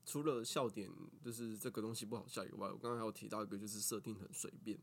[0.05, 0.91] 除了笑点
[1.23, 4.77] 就是这个东西不好笑以外，我刚刚还有提到一个就是设定很随便，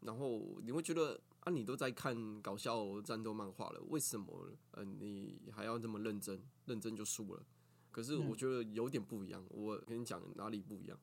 [0.00, 6.42] 然后你会觉得啊，你都在看搞笑战斗漫画了，为什么呃你还要这么认真？
[6.64, 7.44] 认真就输了。
[7.92, 10.98] 可是我嗯觉得有点不一样，我跟你讲哪里不一样。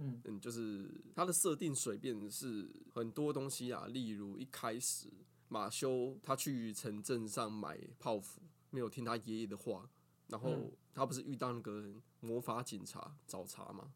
[0.00, 5.08] 嗯嗯，就是它的设定随便是很多东西啊，例如一开始
[5.48, 9.90] 马修他去城镇上买泡芙，没有听他爷爷的话，
[10.28, 13.92] 然后嗯他不是遇到那个魔法警察找茬吗？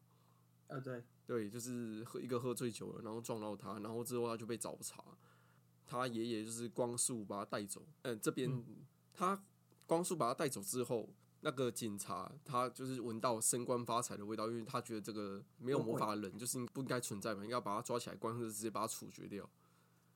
[0.66, 5.04] 啊，对，对，就是喝一个喝醉酒了，然后撞到他，然后之后他就被找茬，
[5.84, 7.86] 他爷爷就是光速把他带走。
[8.02, 8.64] 嗯，这边、嗯
[9.14, 9.44] 他
[9.86, 11.14] 光速把他带走之后，
[11.44, 19.48] 那个警察他就是闻到升官发财的味道，因为他觉得这个没有魔法的人就是不应该存在嘛，应该把他抓起来关，或者直接把他处决掉。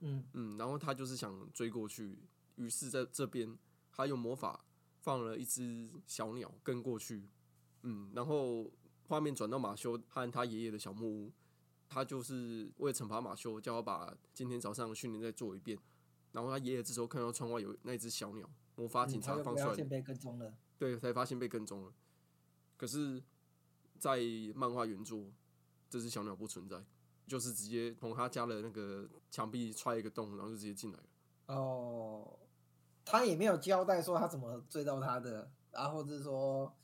[0.01, 2.17] 嗯嗯，然后他就是想追过去，
[2.55, 3.59] 于是在这边
[3.91, 4.65] 他用魔法
[5.01, 7.29] 放了一只小鸟跟过去，
[7.83, 8.71] 嗯，然后
[9.09, 11.33] 画面转到马修和他爷爷的小木屋，
[11.89, 15.77] 他就是为了惩罚马修，叫他把今天早上的训练再做一遍。
[16.31, 20.55] 然后他爷爷这时候看到窗外有那只小鸟，魔法警察放出来，被跟踪了。
[20.79, 21.93] 对，才发现被跟踪了。
[22.77, 23.23] 可是，
[23.99, 24.21] 在
[24.55, 25.33] 漫画原著，
[25.89, 26.85] 这只小鸟不存在，
[27.27, 31.07] 就是直接从他家的那个墙壁踹一个洞，然后就直接进来了。
[31.47, 32.39] 哦，
[33.05, 36.77] 他也没有交代说他怎么追到他的，然后或者是说，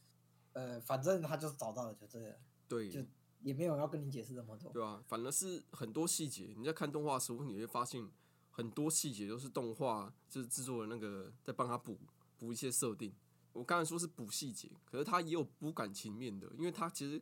[0.55, 2.35] 呃，反正他就是找到了，就这样，
[2.67, 3.01] 对，就
[3.43, 4.73] 也没有要跟你解释这么多。
[4.73, 8.09] 对啊，反而是很多细节，你在看动画的时候，你会发现
[8.51, 11.99] 很多细节都是动画就是制作的那个在帮他补
[12.39, 13.13] 补一些设定。
[13.53, 17.21] 我刚才说是补细节，可是他也有补感情面的，因为他其实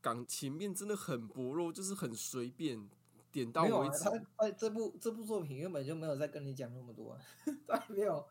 [0.00, 2.88] 感情面真的很薄弱，就是很随便，
[3.30, 4.04] 点到为止。
[4.04, 7.20] 他他这部这部作品原本就没有在跟你讲那么多、啊，
[7.66, 8.26] 他没有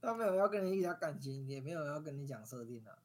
[0.00, 2.98] 他没有要跟你讲感情，也没有要跟你讲设定啊，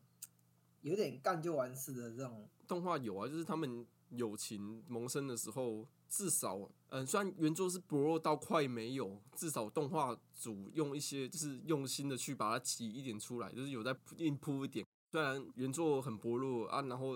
[0.82, 2.48] 有点干就完事的这种。
[2.68, 14.86] 动画有啊，就是他们友情萌生的时候，至少，嗯、虽然原作是薄弱到快没有，至少动画组用一些就是用心的去把它挤一点出来，就是有在硬铺一点。
[15.12, 17.14] 虽然原作很薄弱啊，然后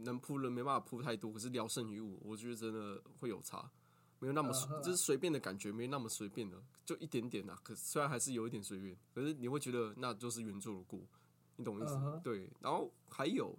[0.00, 3.70] 能铺的没办法铺太多，可是聊胜于无，我觉得真的会有差，
[4.18, 7.58] 没有那么就是随便的感觉，没那么随便的，就一点点啊。
[7.62, 11.00] 可虽然还是有一点随便，可是你会觉得那就是原作的过，
[11.56, 11.94] 你懂我意思？
[11.94, 13.56] 嗯哼对，然后还有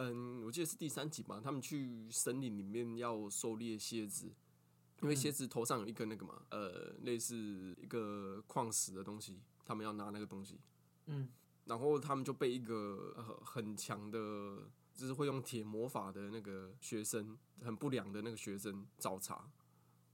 [0.00, 4.32] 嗯，我记得是第三集吧，他们去森林里面要狩猎蝎子，
[5.02, 10.60] 因为蝎子头上有一个那个嘛，呃，类似一个矿石的东西，他们要拿那个东西，
[11.06, 11.28] 嗯，
[11.64, 19.50] 然后他们就被一个、呃、很强的，就是会用铁魔法的那个学生，很不良的那个学生找茬，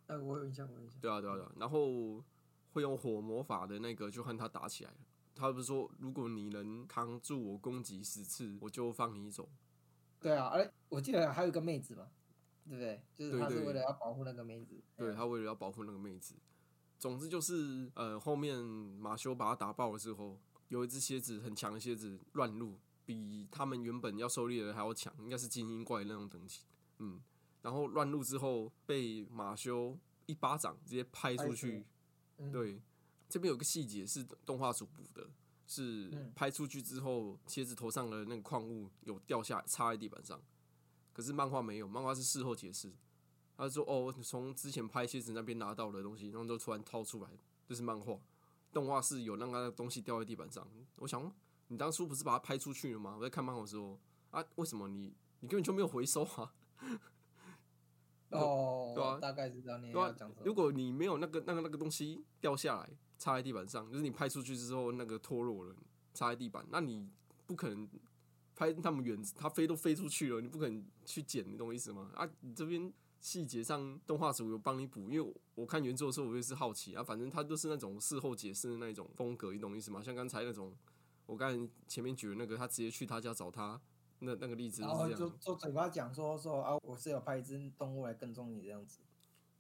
[0.07, 0.99] 呃，我有印象，我有印象。
[0.99, 2.25] 对啊，对啊，对啊，然后
[2.73, 4.97] 会用火魔法的那个就和他打起来了。
[5.35, 9.47] 他不是说，如果你能扛住我攻击十次，我就放你走。
[10.25, 12.09] 对啊，而我记得还有一个妹子嘛，
[12.67, 13.05] 对不对？
[13.15, 14.75] 就是他是为了要保护那个妹子。
[14.75, 16.35] 嗯对他为了要保护那个妹子，
[16.99, 26.61] 总之就是呃，后面马修把他打爆了之后，有一只蝎子很强的蝎子乱入，比他们原本要狩猎的还要强，应该是精英怪那种等级。
[27.01, 27.21] 嗯，
[27.61, 31.85] 然后乱入之后被马修一巴掌直接拍出去。
[32.39, 32.81] 嗯，对，
[33.29, 35.29] 这边有个细节是动画组补的，
[35.67, 40.41] 是嗯拍出去之后，蝎子头上的那个矿物有掉下来插在地板上，
[41.13, 42.93] 可是漫画没有，漫画是事后解释。
[43.57, 47.31] 他说：“哦，从之前拍蝎子那边拿到的东西，然后就突然掏出来，
[47.65, 48.19] 这是漫画。
[48.73, 50.67] 动画是有让他的东西掉在地板上。
[50.97, 51.33] 我想，
[51.69, 53.15] 你当初不是把它拍出去了吗？
[53.17, 53.97] 我在看漫画的时候
[54.31, 56.53] 啊，为什么你你根本就没有回收啊？
[58.31, 60.13] 哦，对啊大概知道你对啊。
[60.45, 62.91] 如果你没有那个那个那个东西掉下来
[63.25, 65.75] 插在地板上，就是你拍出去之后那个脱落了，
[66.13, 67.09] 插在地板，那你
[67.47, 67.89] 不可能
[68.55, 72.11] 拍那么远，它飞都飞出去了，你不可能去捡，你懂我意思吗？
[72.15, 80.03] 啊，你这边细节上动画组有帮你补，因为我我看原作的时候我也是好奇啊，反正它都是那种事后解释的那种风格，你懂我意思吗？
[80.03, 80.77] 像刚才那种
[81.25, 83.81] 我刚才前面举的那个，他直接去他家找他。
[84.21, 89.01] 那那个例子然后就就嘴巴讲说说啊，我是有派一只动物来跟踪你这样子。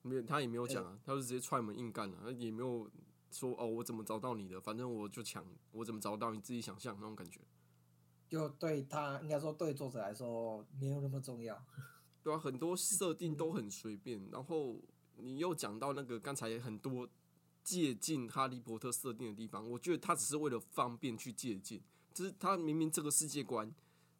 [0.02, 2.90] 没有，他也没有讲啊，他就直接踹门硬干了、啊，也没有
[3.34, 7.40] 说哦，我怎么找到你的，反正我就抢，我怎么找到你自己想象那种感觉，
[8.28, 11.60] 就对他应该说对作者来说没有那么重要。
[12.22, 14.80] 对啊，很多设定都很随便，然后
[15.16, 17.08] 你又讲到那个刚才很多
[17.62, 21.82] 借鉴哈利波特设定的地方，我觉得他只是为了方便去借鉴，
[22.14, 23.70] 就是他明明这个世界观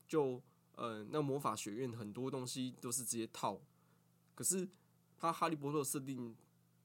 [0.07, 0.43] 就
[0.75, 3.59] 呃那魔法学院很多东西都是直接套，
[4.35, 4.69] 可是
[5.17, 6.37] 他哈利波特设定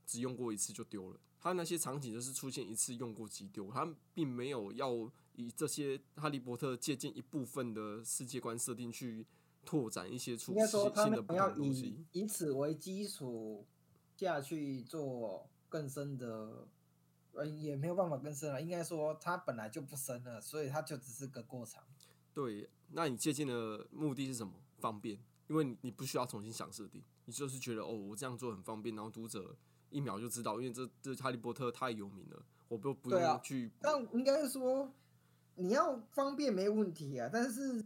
[0.05, 9.25] 只用过一次就丢了，他那些场景就是出现一次用过即丢，他并没有要以这些哈利波特借鉴一部分的世界观设定去
[9.65, 12.05] 拓展一些出新的不同东西。
[12.11, 13.65] 以此为基础
[14.17, 16.67] 下去做更深的，
[17.33, 18.61] 呃，也没有办法更深了。
[18.61, 21.83] 应该说它本来就不深了，所以它就只是个过场。
[22.33, 24.53] 对，那你借鉴的目的是什么？
[24.79, 29.57] 方便，因为你你不需要重新想设定，你就是觉得哦，我这样做很方便，然后读者
[29.89, 34.91] 一秒就知道，因为这这哈利波特太有名了，我不不用去但应该说
[35.55, 37.83] 你要方便没问题啊，但是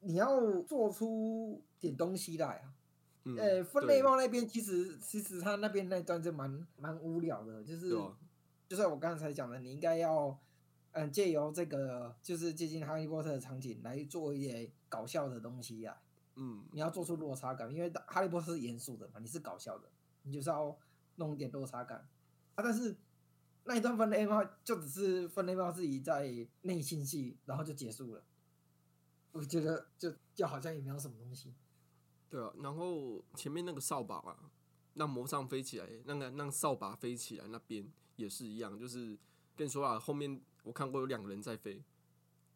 [0.00, 2.74] 你要做出点东西来啊。
[3.24, 8.16] 嗯，呃，分对类帽那边其实其实他那边那段就蛮蛮无聊的，就是啊
[8.68, 10.36] 就像我刚才讲的，你应该要
[10.90, 15.96] 嗯借由这个就是接近哈利波特的场景来做一些搞笑的东西啊，
[16.34, 19.88] 嗯，你要做出落差感，因为哈利波特是严肃的嘛，你是搞笑的，
[20.22, 20.76] 你就是要
[21.16, 21.98] 弄一点落差感
[22.54, 22.62] 啊。
[22.62, 22.96] 但是
[23.64, 28.24] 那一段分类帽就只是分类帽自己在内心戏，然后就结束了。
[29.32, 31.54] 我觉得就就好像也没有什么东西。
[32.28, 34.50] 对啊，然后前面那个扫把啊，
[34.94, 39.18] 让魔杖飞起来，那个让扫把飞起来那边也是一样，就是
[39.54, 41.82] 跟你说啊，后面我看过有两个人在飞，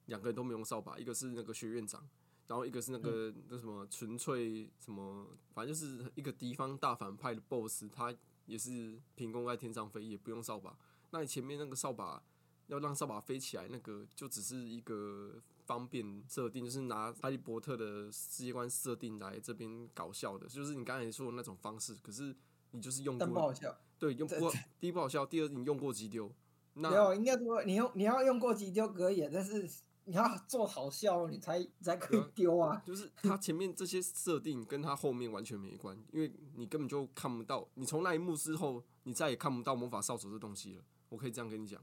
[0.07, 2.07] 两个人都没用扫把，一个是那个学院长，
[2.47, 8.15] 然后一个是那个那什么纯粹什么，反正就是一个敌方大反派的 BOSS，他
[8.47, 10.77] 也是凭空在天上飞，也不用扫把。
[11.11, 12.23] 那你前面那个扫把
[12.69, 21.95] 要让扫把飞起来，那个就只是一个方便设定，就是拿哈利波特的世界观设定来这边搞笑的，就是你刚才说的那种方式。
[22.03, 22.35] 可是
[22.73, 23.77] 你就是用过，不好笑。
[23.99, 26.31] 对，用过第一不好笑，第二你用过急丢，
[26.75, 29.69] 那没有，应该说你用你要用过急丢可以，但是
[30.09, 32.81] 你要做好笑，你才你才可以丢啊。
[32.87, 40.85] 就是它前面这些设定跟它后面完全没关，因为你根本就看不到，你从那一幕之后，你再也看不到魔法扫帚这东西了。
[41.09, 41.83] 我可以这样跟你讲，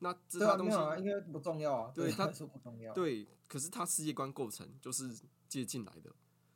[0.00, 1.92] 那这对啊，它东西没有啊，因为不重要啊。
[1.94, 2.92] 对它他说不重要。
[2.92, 5.10] 对，可是它世界观构成就是
[5.48, 6.14] 借进来的，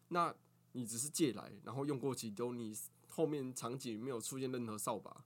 [0.08, 0.34] 那
[0.72, 2.76] 你只是借来，然后用过几丢，你
[3.08, 5.24] 后面场景没有出现任何扫把，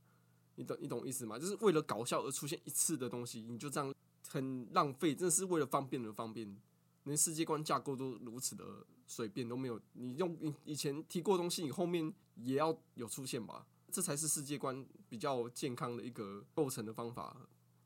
[0.54, 1.38] 你懂你懂意思吗？
[1.40, 3.92] 就是为了搞笑而出现一次的东西，你就这样
[4.32, 6.56] 很浪费，真的是为了方便而方便，
[7.04, 8.64] 连世界观架构都如此的
[9.06, 13.66] 随便都没有，你用你以前提过的东西，你后面也要有出现吧？
[13.90, 17.36] 这才是世界观比较健康的一个构成的方法。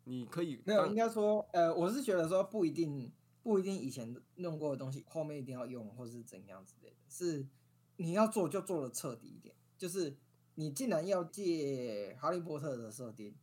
[0.04, 3.10] 你可以没有，应该说，呃，我是觉得说不一定
[3.42, 7.44] 不一定以前弄过的东西后面一定要用，或是怎样之类的，是
[7.96, 9.52] 你要做就做的彻底一点。
[9.76, 10.16] 就是
[10.54, 13.34] 你既然要借哈利波特的设定，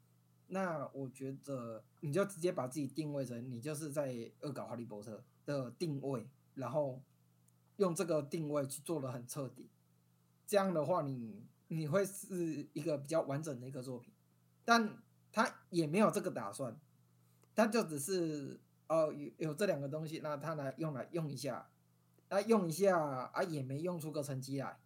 [0.53, 7.01] 那我觉得你就直接把自己定位成你就是在恶搞哈利波特的定位，然后
[7.77, 9.69] 用这个定位去做的很彻底。
[10.45, 14.13] 这样的话你，你会是一个比较完整的一个作品，
[14.63, 16.79] 但他也没有这个打算，
[17.55, 21.67] 他就只是哦有有这两个东西，那他来用来用一下，
[22.29, 24.77] 那用一下啊也没用出个成绩来，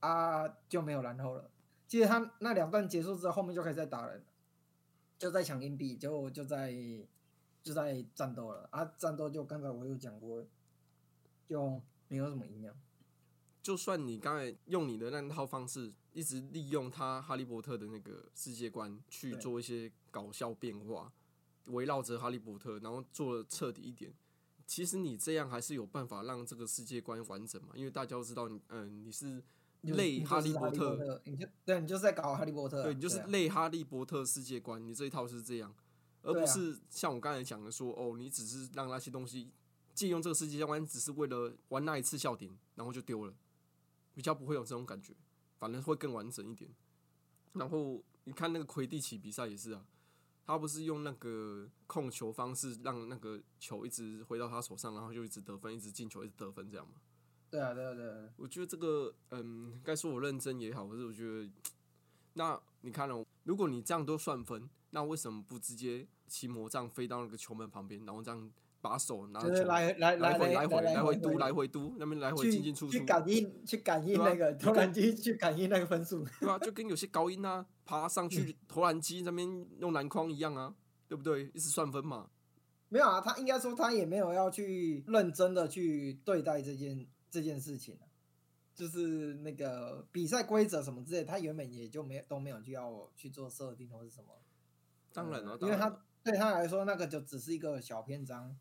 [0.00, 1.50] 啊就没有然后了。
[1.88, 4.24] 其实他那两段结束之后，后面就可以再打人了，
[5.18, 6.74] 就在抢硬币，就就在
[7.62, 8.84] 就在战斗了啊！
[8.96, 10.44] 战斗就刚才我有讲过，
[11.48, 12.74] 就没有什么营养。
[13.62, 21.12] 就算你刚才用你的那套方式，一直利用他哈利波特的那个世界观去做一些搞笑变化，
[21.64, 24.14] 围绕着哈利波特，然后做的彻底一点。
[24.66, 27.70] 其实你这样还是有办法让这个世界观完整嘛？
[27.74, 29.42] 因为大家都知道你，嗯、你是
[29.94, 35.74] 类哈哈利波特，你就对你就是在搞哈利波特啊、对你就是啊类哈利波特世界观，你这一套是这样，
[36.22, 39.50] 而不是像我刚才讲的说，哦，你只是让那些东西
[39.94, 43.34] 借用这个世界观，只是为了玩那一次笑点，然后就丢了，
[44.14, 45.14] 比较不会有这种感觉，
[45.58, 46.70] 反而会更完整一点。
[47.52, 49.86] 然后你看那个魁地奇比赛也是啊，
[50.44, 56.94] 他不是用那个控球方式让那个球一直回到他手上，然后就一直得分，一直进球，一直得分这样吗？
[57.50, 61.48] 对啊，对啊，对啊，我觉得这个，嗯，该说我认真也好，可是我觉得，
[62.34, 76.24] 那你看哦，如果你这样都算分，那为什么不直接骑魔杖飞到那个球门旁边，然后这样把手拿就是着球来来来回来回来回嘟来回嘟，那边来回去进进出出去，感应去感应那个投篮机去感应那个分数。
[76.40, 80.74] 对啊，就跟有些高音啊爬上去投篮机那边用篮筐一样啊，
[81.08, 81.44] 对不对？
[81.54, 82.28] 一直算分嘛。
[82.88, 87.04] 没有啊，他应该说他也没有要去认真的去对待这件
[87.36, 88.08] 这件事情、啊、
[88.74, 94.28] 就是那个比赛规则什么之类，他原本也就没都没有就要去做设定或是什么。
[95.12, 98.56] 当然了、呃因为他对他来说那个就只是一个小篇章。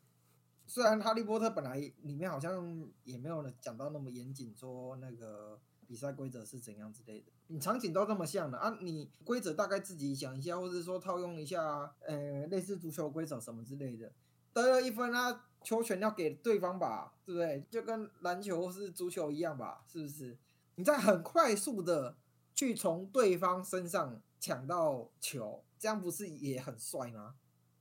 [0.67, 5.57] 虽然《哈利波特》本来里面好像也没有讲到那么严谨，说那个
[5.87, 14.11] 比赛规则是怎样之类的，你场景都这么像的啊，你规则大概自己想一下，或者说套用一下，呃，类似足球规则什么之类的，
[14.53, 17.65] 得了一分啊，球权要给对方吧，对不对？
[17.69, 20.37] 就跟篮球是足球一样吧，是不是？
[20.75, 22.15] 你在很快速的
[22.53, 27.35] 去从对方身上抢到球，这样不是也很帅吗？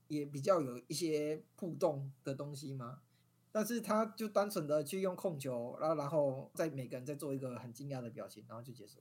[0.07, 3.01] 也比较有一些互动的东西吗？
[3.51, 8.99] 但是他就单纯的去用控球，然后然后在每个人再做一个很惊讶的表情，然后就结束。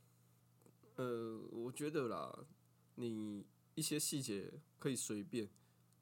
[0.97, 2.47] 呃，我觉得啦，
[2.95, 5.49] 你一些细节可以随便，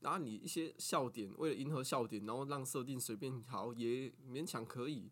[0.03, 5.11] 然后你一些笑点，为了迎合笑点，然后让设定随便好也勉强可以。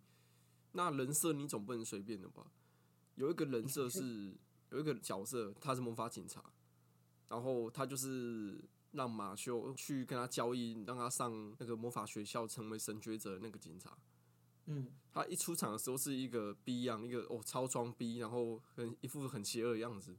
[0.73, 2.47] 那人设你总不能随便的吧？
[3.15, 4.37] 有一个人设是
[4.71, 6.45] 有一个角色，他是魔法警察，
[7.29, 8.63] 然后他就是
[8.93, 13.97] 让马修去跟他交易，让他上那个魔法学校，成为神学者的那个警察。
[14.67, 20.17] 嗯，他一出场的时候是一个逼样，一个哦超装逼，然后很一副很邪恶的样子，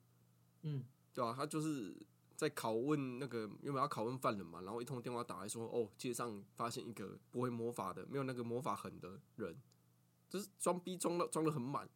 [0.64, 1.96] 嗯，对吧、他就是
[2.42, 9.56] 在拷问那个原本要拷问犯人嘛，然后一通电话打来说，哦，街上发现一个不会魔法的，没有那个魔法痕的人，
[10.28, 11.88] 就是装逼装的装的很满。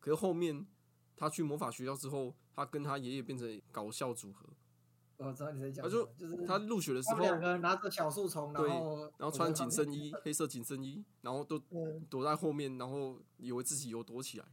[0.00, 0.66] 可是后面
[1.14, 4.48] 他去魔法学校之后，他跟他爷爷变成搞笑组合。
[5.16, 14.46] 我知道你在讲他就，就是他入学的时候两个人拿着小树丛，然对后然后穿紧身衣，黑色紧身衣，然后都嗯，躲在后面，然后以为自己有躲起来。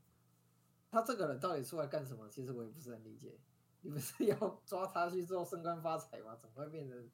[0.91, 2.29] 他这个人到底出来干什么？
[2.29, 3.39] 其实我也不是很理解。
[3.81, 6.37] 你不是要抓他去做升官发财吗？
[6.41, 7.09] 怎么会变成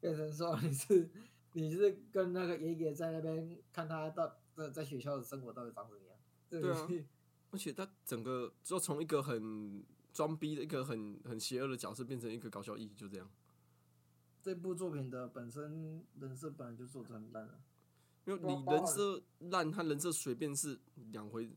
[0.00, 1.10] 变成说你是
[1.52, 6.16] 你是跟那个爷爷在那边看他到在在学校的生活到底长怎么样？
[6.48, 6.88] 对啊
[7.50, 13.26] 而且他整个就从一个很装逼的一个很很邪恶的角色，变成一个搞笑艺，就这样。
[14.42, 17.60] 这部作品的本身人设本来就做的很烂了。
[18.26, 20.78] 因为你人设烂他人设随便是
[21.10, 21.50] 两回，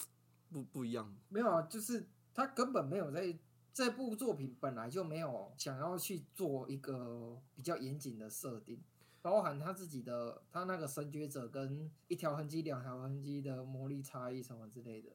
[0.50, 1.14] 不不一样。
[1.28, 3.38] 没有啊，就是他根本没有在
[3.74, 8.80] 这部作品本来就没有想要去做一个比较严谨的设定，
[9.20, 15.10] 包含他自己的他那个神觉者跟一条痕迹、两条痕迹的魔力差异什么之类的。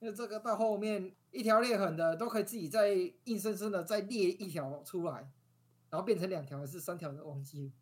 [0.00, 2.92] 那这个到后面一条裂痕的都可以自己再
[3.24, 5.32] 硬生生的再裂一条出来，
[5.88, 7.72] 然后变成两条还是三条的忘记，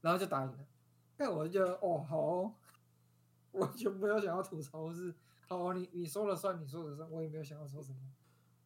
[0.00, 0.66] 然后就打赢了。
[1.16, 2.54] 那我就哦好哦，
[3.58, 5.12] 完全没有想要吐槽是，
[5.48, 7.98] 好你你说了算，你说了算，我也没有想要说什么。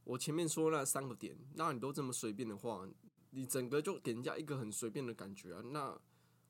[0.05, 2.88] 我前面说那三个点，那你都这么随便的话，
[3.30, 5.62] 你整个就给人家一个很随便的感觉啊。
[5.72, 5.98] 那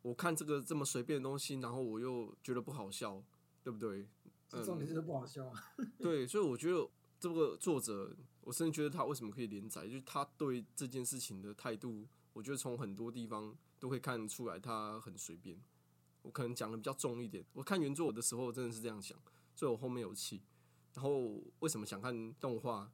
[0.02, 3.22] 我看这个这么随便的东西，然后我又觉得不好笑，
[3.62, 4.08] 对不对？
[4.48, 5.74] 这重点就是不好笑啊。
[5.98, 6.88] 对，所以我觉得
[7.20, 15.60] 这个作者，我甚至觉得他为什么可以连载，就是他对这件事情的态度，我觉得从很多地方都可以看得出来，他很随便。
[16.22, 19.18] 我可能讲的比较重一点，我看原作的时候真的是这样想，
[19.54, 20.40] 所以我后面有气。
[20.94, 22.90] 然后为什么想看动画，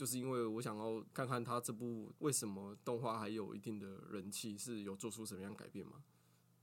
[0.00, 6.02] 就是因为我想要看看他这部为什么动画还有一定的人气，是有做出什么样改变吗？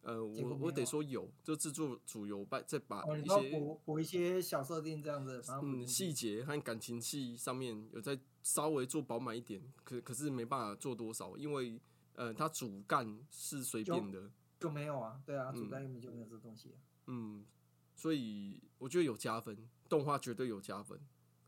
[0.02, 11.80] 呃，我我得说有，就制作组有把再把一些补补一些小设定这样子，嗯，细节和感情戏上面有在稍微做饱满一点，可可是没办法做多少，因为
[12.14, 16.82] 呃，它主干是随便的，就没有啊，对啊，主嗯干根本就没有这东西啊。
[17.06, 17.46] 嗯，
[17.94, 21.00] 所以我觉得有加分，动画绝对有加分。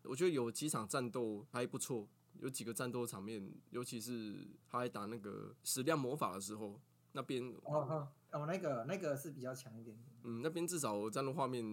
[0.04, 2.08] 我觉得有几场战斗还不错，
[2.40, 6.80] 有几个战斗场面，尤其是他在打那个矢量魔法的时候，
[7.12, 10.08] 那边哦哦哦，那个那个是比较强一点点。
[10.24, 11.64] 嗯，那边至少战斗画面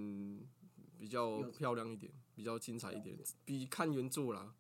[0.98, 4.54] 比较漂亮一点，比较精彩一点，比看原作啦。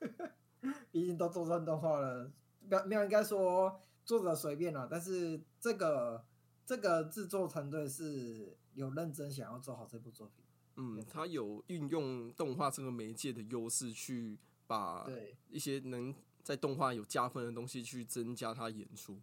[0.90, 6.24] 毕竟都做成动画了，没有没有应该说作者随便了，但是这个
[6.64, 10.41] 这个制作团队是有认真想要做好这部作品。
[10.76, 15.06] 嗯，他有运用动画这个媒介的优势，去把，
[15.50, 19.18] 一些能在动画有加分的东西去增加他演出。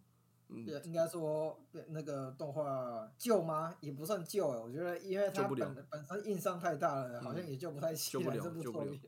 [0.48, 3.76] 嗯，也应该说那个动画旧吗？
[3.80, 9.00] 也不算旧哎，我觉得因为它救不了本本身硬伤太大了，好像嗯也救不太起救不了来这部救不了作品。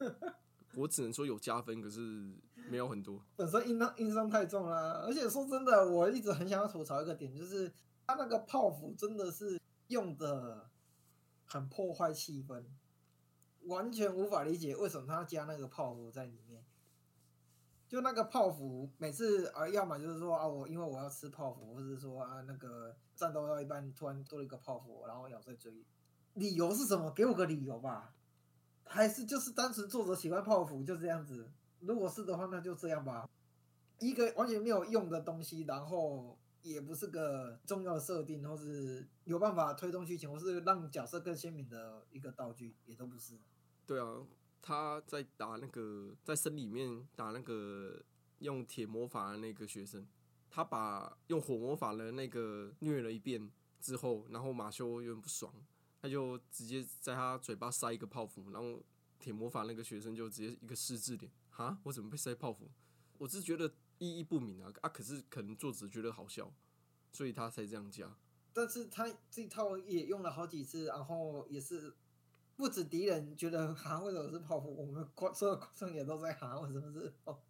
[0.76, 2.00] 我只能说有加分，可是
[2.68, 3.22] 没有很多。
[3.36, 7.70] 本身硬伤硬伤太重了，而且说真的，我一直很想要吐槽一个点，就是
[8.06, 10.68] 他那个泡芙真的是用的
[11.44, 12.64] 很破坏气氛，
[13.66, 16.64] 完全无法理解为什么他要加那个泡芙在里面。
[17.86, 25.86] 就那个泡芙，每次啊，要么就是说啊，我因为我要吃泡芙，或者是说啊，那个战斗到一半突然多了一个泡芙，然后咬在嘴里，
[26.32, 27.10] 理由是什么？
[27.12, 28.14] 给我个理由吧。
[28.86, 31.48] 还是就是单纯作者喜欢泡芙就这样子？
[31.80, 33.28] 如果是的话，那就这样吧。
[34.00, 43.38] 一个完全没有用的东西，然后也不是个重要设定，或是有办法推动剧情，或是让角色更鲜明的一个道具，也都不是。
[43.86, 44.26] 对啊，
[44.62, 48.02] 他在打那个在森里面打那个
[48.38, 50.08] 用铁魔法的那个学生，
[50.48, 55.52] 他把用火魔法的那个虐了一遍之后，然后马修有点不爽，
[56.00, 58.82] 他就直接在他嘴巴塞一个泡芙，然后
[59.18, 62.70] 铁魔法那个学生就直接一个失智脸，哈，我怎么被塞泡芙？
[63.18, 63.70] 我是觉得
[64.04, 64.88] 意义不明啊啊！
[64.88, 66.52] 可是可能作者觉得好笑，
[67.12, 68.14] 所以他才这样加。
[68.52, 71.94] 但是他这套也用了好几次，然后也是
[72.56, 77.40] 不止敌人觉得哈为什么是泡芙，我们观所有观众也都在哈为什么是泡芙？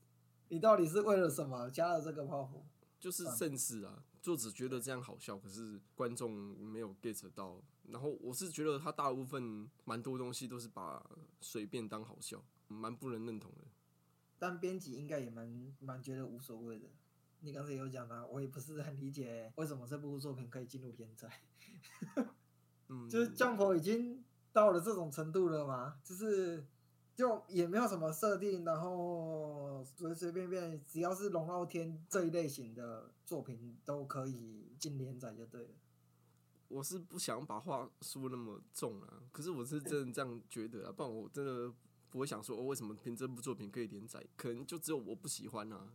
[0.48, 2.64] 你到底是为了什么加了这个泡芙？
[3.00, 7.60] 就是嗯 sense 啊，作者觉得这样好笑，可是观众没有 get 到。
[7.88, 11.04] 然后我是觉得他大部分蛮多东西都是把
[11.42, 13.66] 随便当好笑，蛮不能认同的。
[14.44, 16.86] 但编辑应该也蛮蛮觉得无所谓的。
[17.40, 21.30] 你刚才有讲到，我也不是很理解为什么这部作品可以进入连载，
[22.88, 24.22] 嗯，就是 Jump 已经
[24.52, 26.62] 到了这种程度了嘛，就是
[27.16, 35.70] 就也没有什么设定，然后随随便便只要是龙傲天这一类型的作品都可以进连载就对了。
[36.68, 41.72] 我是不想把话说那么重啊，可是我是真的这样觉得啊，不然我真的
[42.14, 44.24] 不会想说，哦，为什么凭这部作品可以连载？
[44.36, 45.88] 可能就只有我不喜欢啊。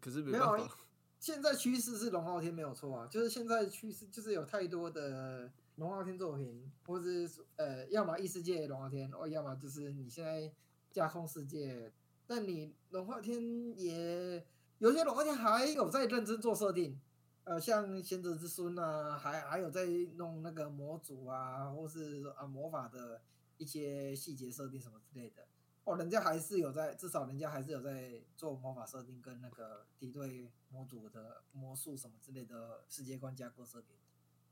[0.00, 0.74] 可是没办法，
[1.20, 10.50] 现在趋势是龙傲天没有错啊，就是现在趋势就是有太多的龙傲天作品，或是呃，要么异世界龙傲天，哦，要么就是你现在
[10.90, 11.92] 架空世界，
[12.26, 14.42] 但你龙傲天也
[14.78, 16.98] 有些龙傲天还有在认真做设定，
[17.44, 19.84] 呃，像贤者之孙啊，还还有在
[20.14, 23.20] 弄那个模组啊，或是啊魔法的
[23.58, 25.46] 一些细节设定什么之类的。
[25.84, 33.96] 哦，人家还是有在，至少人家还是有在做魔法设定跟那个敌对模组的魔术什么之类的世界观架构设定。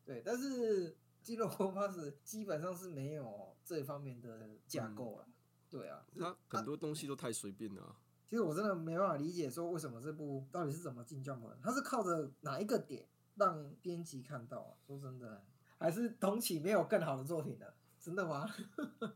[0.05, 5.27] 对，但是基洛波 pass 基本上是没有这方面的架构了。
[5.69, 7.97] 对啊，他很多东西都太随便了啊、
[8.31, 14.79] 其实我真的没办法理解说为什么这部到底是怎么进 Jump 的，他是靠着哪一个点让编辑看到啊？
[14.87, 15.45] 说真的，
[15.79, 17.74] 还是同期没有更好的作品了？
[18.05, 18.47] 真的吗？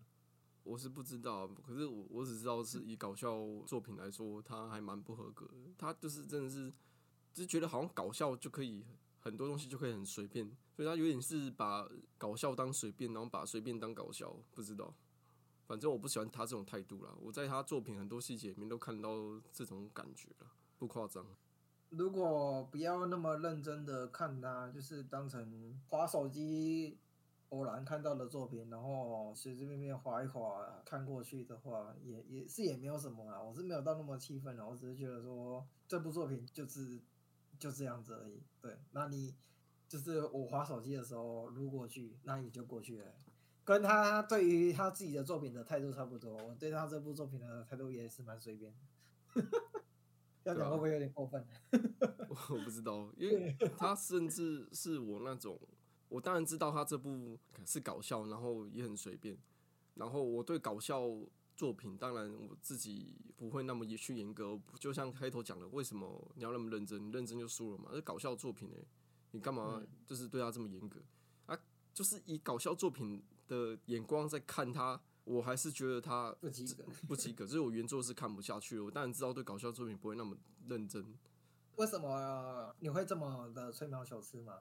[0.64, 5.53] 我是不知道，可是我我只知道是以搞笑作品来说，他还蛮不合格的。
[5.76, 6.70] 他就是真的是，
[7.34, 8.82] 就是觉得好像搞笑就可以
[9.20, 11.86] 很多东西就可以很随便，所以他有点是把
[12.16, 14.95] 搞笑当随便，然后把随便当搞笑，不知道。
[15.66, 17.12] 反正我不喜欢他这种态度啦。
[17.20, 19.11] 我在他作品很多细节里面都看到
[19.53, 20.47] 这种感觉了，
[20.78, 21.26] 不夸张。
[21.91, 26.97] 如果不要那么认真的看他，就是当成划手机
[27.51, 33.40] 偶然看到的作品，然后随随便便划一划看过去的话，也也是也没有什么啦。
[33.42, 37.01] 我是没有到那么气愤的，我只是觉得说这部作品就是
[37.59, 38.42] 就这样子而已。
[38.61, 39.34] 对，那你
[39.88, 43.14] 就是我划手机的时候撸过去，那也就过去了。
[43.64, 49.42] 跟他对于他自己的作品的态度差不多，我对他这部作品的态度也是蛮随便的。
[50.44, 51.44] 这样讲会不会有点过分？
[52.28, 55.59] 我我不知道，因为他甚至是我那种，
[56.09, 59.36] 我当然知道他这部是搞笑，然后也很随便，
[59.94, 61.02] 然后我对搞笑
[61.56, 67.06] 作品，当然我自己不会那么去严格，就像开头讲的，为什么你要那么认真？
[67.06, 68.84] 你认真就输了嘛，这搞笑作品哎、
[69.32, 71.00] 你干嘛嗯就是对他这么严格
[71.46, 71.59] 啊？
[71.92, 75.00] 就是以搞笑作品的眼光在看他。
[75.24, 76.84] 我还是觉得他不及格。
[77.06, 78.84] 不及格，就是我原作是看不下去了。
[78.84, 80.34] 我当然知道对搞笑作品不会那么
[80.66, 81.04] 认真，
[81.76, 84.54] 为什么你会这么的吹毛求疵吗？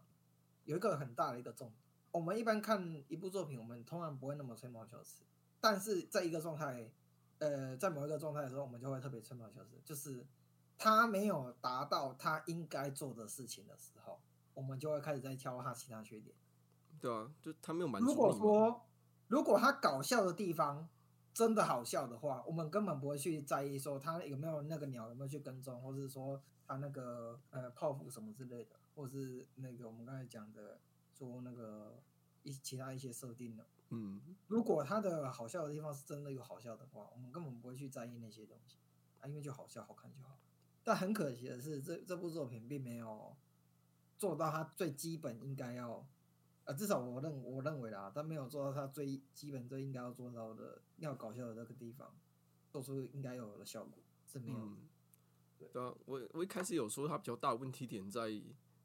[0.68, 1.80] 有一个很大的一个重点，
[2.12, 5.24] 我们一般看一部作品，我们通常不会那么吹毛求疵，
[5.62, 6.92] 但是在一个状态，
[7.40, 10.28] 呃，在某一个状态的时候，我们就会特别吹毛求疵，就是
[10.78, 14.20] 他没有达到他应该做的事情的时候，
[14.54, 16.36] 我们就会开始在挑他其他缺点。
[17.00, 18.16] 对啊，就他没有满足如。
[18.16, 18.86] 果说
[19.28, 20.90] 如果他搞笑的地方
[21.34, 30.82] 真的好笑的话，我们根本不会去在意说他有没有那个鸟有没有去跟踪，或是说他那个呃泡芙什么之类的，或是那个我们刚才讲的
[31.14, 32.02] 做那个
[32.42, 33.64] 一其他一些设定的。
[33.90, 38.78] 嗯，如果他的好笑的地方是真的有好笑的话，我们根本不会去在意那些东西
[39.22, 40.40] 啊，因为就好笑好看就好。
[40.84, 43.38] 但很可惜的是，这这部作品并没有
[44.18, 46.06] 做到他最基本应该要，
[46.66, 52.14] 呃，至少我认我认为啦，但没有做到他最基本最应该要做到的要搞笑的那个地方，
[52.72, 54.66] 做出应该有的效果是没有的。
[54.66, 54.90] 嗯，
[55.72, 58.30] 对啊，我我一开始有说他比较大的问题点在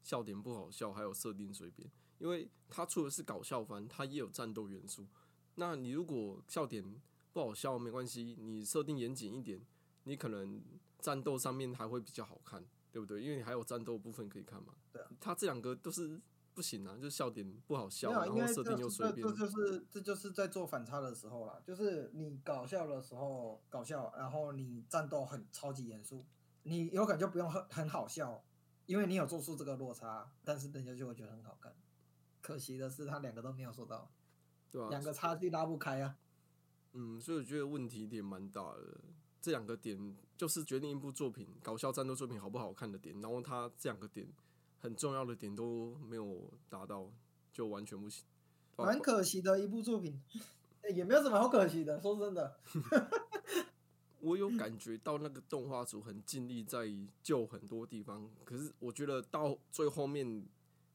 [0.03, 1.89] 笑点不好笑，还有设定随便，
[2.19, 5.07] 因为他出的是搞笑番，他也有战斗元素。
[5.55, 6.83] 那你如果笑点
[7.31, 9.59] 不好笑没关系，你设定严谨一点，
[10.03, 10.61] 你可能
[10.99, 13.23] 战斗上面还会比较好看，对不对？
[13.23, 14.73] 因为你还有战斗部分可以看嘛。
[14.91, 16.19] 对啊他这两个都是
[16.53, 19.33] 不行啊，就是笑点不好笑，然后设定又随便这。
[19.33, 26.25] 这就是这就是在做反差的时候啦，就是你搞笑的时候搞笑，然后你战斗很超级严肃，
[26.63, 28.43] 你有可能就不用很很好笑，
[28.85, 31.73] 因为你有做出这个落差，但是人家就会觉得很好看。
[32.41, 34.11] 可惜的是，他两个都没有做到，
[34.69, 36.17] 对啊、两个差距拉不开啊。
[36.93, 39.01] 嗯，所以我觉得问题点蛮大的。
[39.41, 44.25] 这两个点就是决定一部作品搞笑战斗作品好不好看的点，然后他这两个点
[44.79, 47.11] 很重要的点都没有达到，
[47.51, 48.23] 就完全不行。
[48.77, 50.21] 蛮可惜的一部作品，
[50.83, 52.01] 欸也没有什么好可惜的。
[52.01, 52.57] 说真的，
[54.23, 56.89] 我有感觉到那个动画组很尽力在
[57.21, 60.45] 救很多地方，可是我觉得到最后面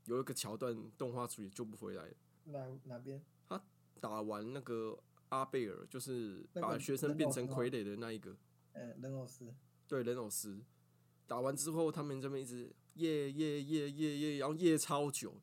[0.07, 2.09] 有一个桥段，动画组也救不回来。
[2.45, 3.23] 哪哪边？
[3.47, 3.63] 他
[4.01, 4.99] 打完那个
[5.29, 8.35] 阿贝尔，就是把学生变成傀儡的那一个，
[8.73, 9.55] 呃，人偶师。
[9.87, 10.59] 对，人偶师。
[11.27, 15.35] 打完之后，他们这边一直夜夜夜夜夜，然后夜超久，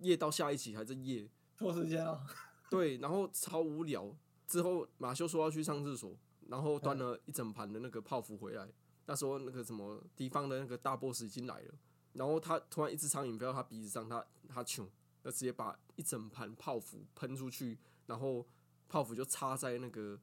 [0.00, 1.26] 夜到下一集还在夜，
[1.56, 2.20] 拖时间哦。
[2.68, 4.14] 对，然后超无聊。
[4.46, 6.14] 之后马修说要去上厕所，
[6.52, 8.68] 然后端了一整盘的那个泡芙回来。
[9.06, 11.74] 那时候那个什么敌方的那个大 boss 已经来了，
[12.12, 14.86] 然后他突然一只苍蝇飞到他鼻子上，他他穷，
[15.22, 18.46] 那直接把一整盘泡芙喷出去，然后
[18.86, 20.20] 泡芙就插在那个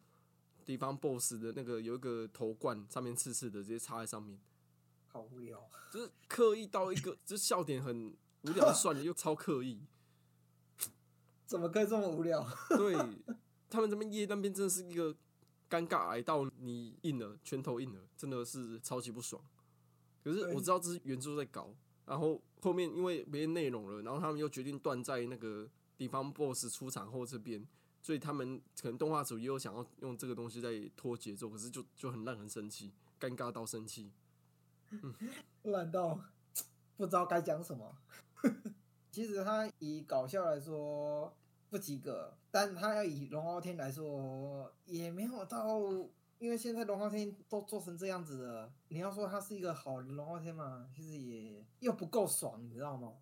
[0.63, 4.39] 敌方 boss 的那个有一个头冠上面刺刺的，直接插在上面，
[5.07, 5.67] 好无聊。
[5.91, 9.83] 就是刻意到一个，就是笑点很无聊算了，又超刻意。
[11.45, 12.47] 怎么可以这么无聊？
[12.77, 12.95] 对
[13.69, 15.15] 他们这边夜那边真的是一个
[15.69, 19.41] 尴尬癌到你硬了，拳头硬了，真的是超级不爽。
[20.23, 21.73] 可是我知道这是原著在搞，
[22.05, 27.65] 然后后面因为没内容了，然后他们又决定断在那个地方 BOSS 出场后这边，
[28.01, 34.11] 所以他们可能动画组也有想要用这个东西在拖节奏，可是就就很让人生气，尴尬到生气。
[35.63, 36.19] 烂到
[36.97, 37.95] 不知道该讲什么。
[39.11, 41.33] 其实他以搞笑来说
[41.69, 45.79] 不及格，但他要以龙傲天来说也没有到，
[46.39, 53.13] 因为现在龙傲天都做成这样子了，你要说他是一个好的龙傲天嘛，其实也又不够爽，你知道吗？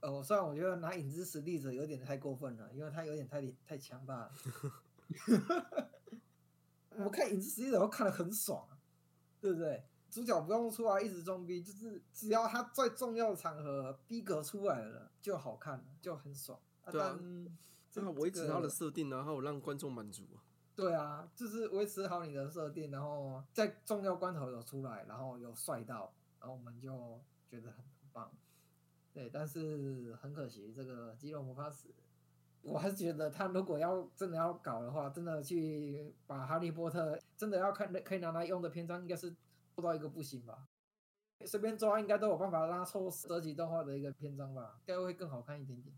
[0.00, 4.32] 呃，虽然我觉得拿影之实力者有点太过分了，因为他有点太太强大了。
[6.98, 8.68] 我看影之实力者，看得很爽，
[9.40, 9.84] 对不对？
[10.10, 16.60] 主角不用出来一直装逼，就是只要他在重要的场合逼格出来了就好看了，就很爽。
[16.90, 17.44] 对啊但
[17.90, 20.42] 这这样维持他的设定然后让观众满足啊。
[20.74, 26.10] 对啊，就是维持好你的设定，然后在重要关头有出来，然后有帅到，
[26.40, 28.32] 然后我们就觉得很很棒。
[29.12, 31.88] 对，但是很可惜，这个肌肉魔法使，
[32.62, 39.30] 我还是觉得他如果要真的要搞的话，真的去把哈利波特真的要看可以拿来用的篇章，应该是
[39.74, 40.66] 做到一个不行吧？
[41.44, 45.94] 随便抓应该都有办法让他凑十几段话的一个篇章吧，应该会更好看一点点。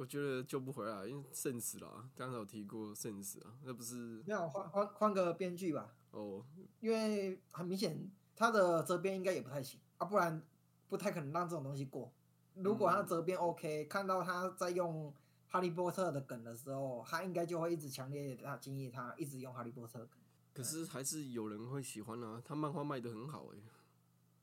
[0.00, 6.42] 我觉得救不回来，因为圣死啦，刚才有提过圣死啊，那不是那换换换个编剧吧，哦，
[6.80, 10.42] 因为很明显他的责编应该也不太行啊，不然
[10.88, 12.10] 不太可能让这种东西过。
[12.54, 15.12] 如果他责编 OK，、看到他在用
[15.48, 20.18] 哈利波特的梗的时候，他应该就会一直强烈他建议他一直用哈利波特梗。
[20.54, 23.58] 可是还是有人会喜欢啊，他漫画卖的很好诶、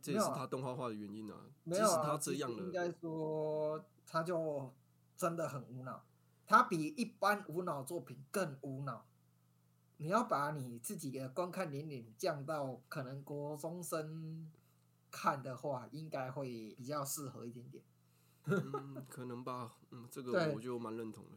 [0.04, 1.48] 这也是他动画化的原因啊。
[1.64, 4.72] 即没有啊，使他这样的，应该说他就
[5.18, 6.06] 真的很无脑，
[6.46, 9.06] 它比一般无脑作品更无脑。
[9.98, 14.50] 你要把你自己的观看年龄降到可能国中生
[15.10, 17.84] 看的话，应该会比较适合一点点。
[18.46, 21.32] 嗯，可能吧，嗯，这个 我就蛮认同的。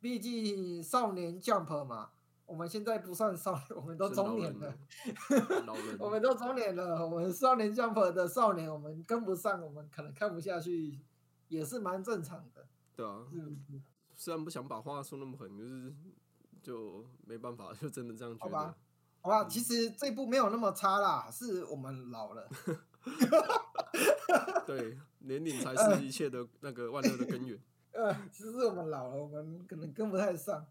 [0.00, 2.10] 毕竟少年 Jump 嘛，
[2.46, 4.74] 我们现在不算少年，我们都中年了。
[5.28, 10.98] 人了， 我们都中年了，我们少年 Jump 的少年，我们跟不上，我们可能看不下去，
[11.48, 12.66] 也是蛮正常的，
[12.96, 13.24] 对啊？
[14.16, 15.94] 虽然不想把话说那么狠，就是
[16.62, 18.74] 就没办法， 就真的这样觉好吧得。
[19.20, 22.48] 好吧，其实这部没有那么差啦，是我们老了。
[24.66, 27.58] 对，年龄才是一切的那个万恶的根源。
[27.92, 30.66] 呃，其实是我们老了，我们可能跟不太上。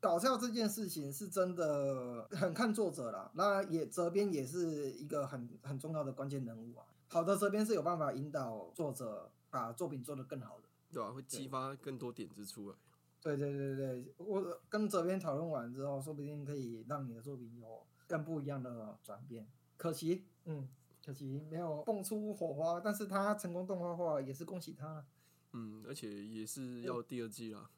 [0.00, 6.84] 搞笑这件事情是真的很看作者啦，那也责编也是一个很很重要的关键人物啊。
[7.08, 10.67] 好的责编是有办法引导作者把作品做得更好的。
[10.92, 12.76] 对啊，会激发更多点子出来。
[13.20, 19.46] 对对对对，我跟责编讨论完之后，说不定可以让你的作品有更不一样的转变。
[19.76, 20.68] 可惜，嗯，
[21.04, 25.04] 可惜没有蹦出火花，但是他成功动画化也是恭喜他，
[25.52, 27.68] 嗯，而且也是要第二季了。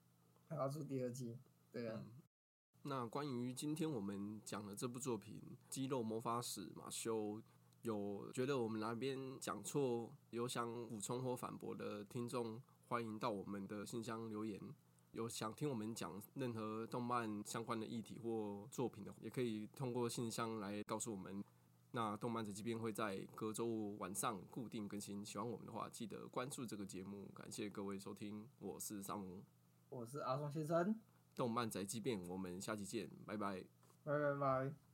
[0.49, 1.39] 还要出第二季。
[1.73, 2.11] 对啊，嗯，
[2.83, 7.39] 那关于今天我们讲的这部作品《肌肉魔法使马修》，
[7.83, 12.61] 有觉得我们哪边讲错，有想补充或反驳的听众，
[12.91, 14.61] 欢迎到我们的信箱留言。
[15.13, 21.41] 有想听我们讲任何动漫相关的议题或作品的，也可以通过信箱来告诉我们。
[21.93, 25.25] 那动漫宅这边会在隔周五晚上固定更新。
[25.25, 27.31] 喜欢我们的话，记得关注这个节目。
[27.33, 29.41] 感谢各位收听，我是萨姆，
[29.89, 31.01] 我是阿松先生，
[31.37, 33.65] 动漫宅急便，我们下期见，拜拜。
[34.03, 34.90] 拜拜拜。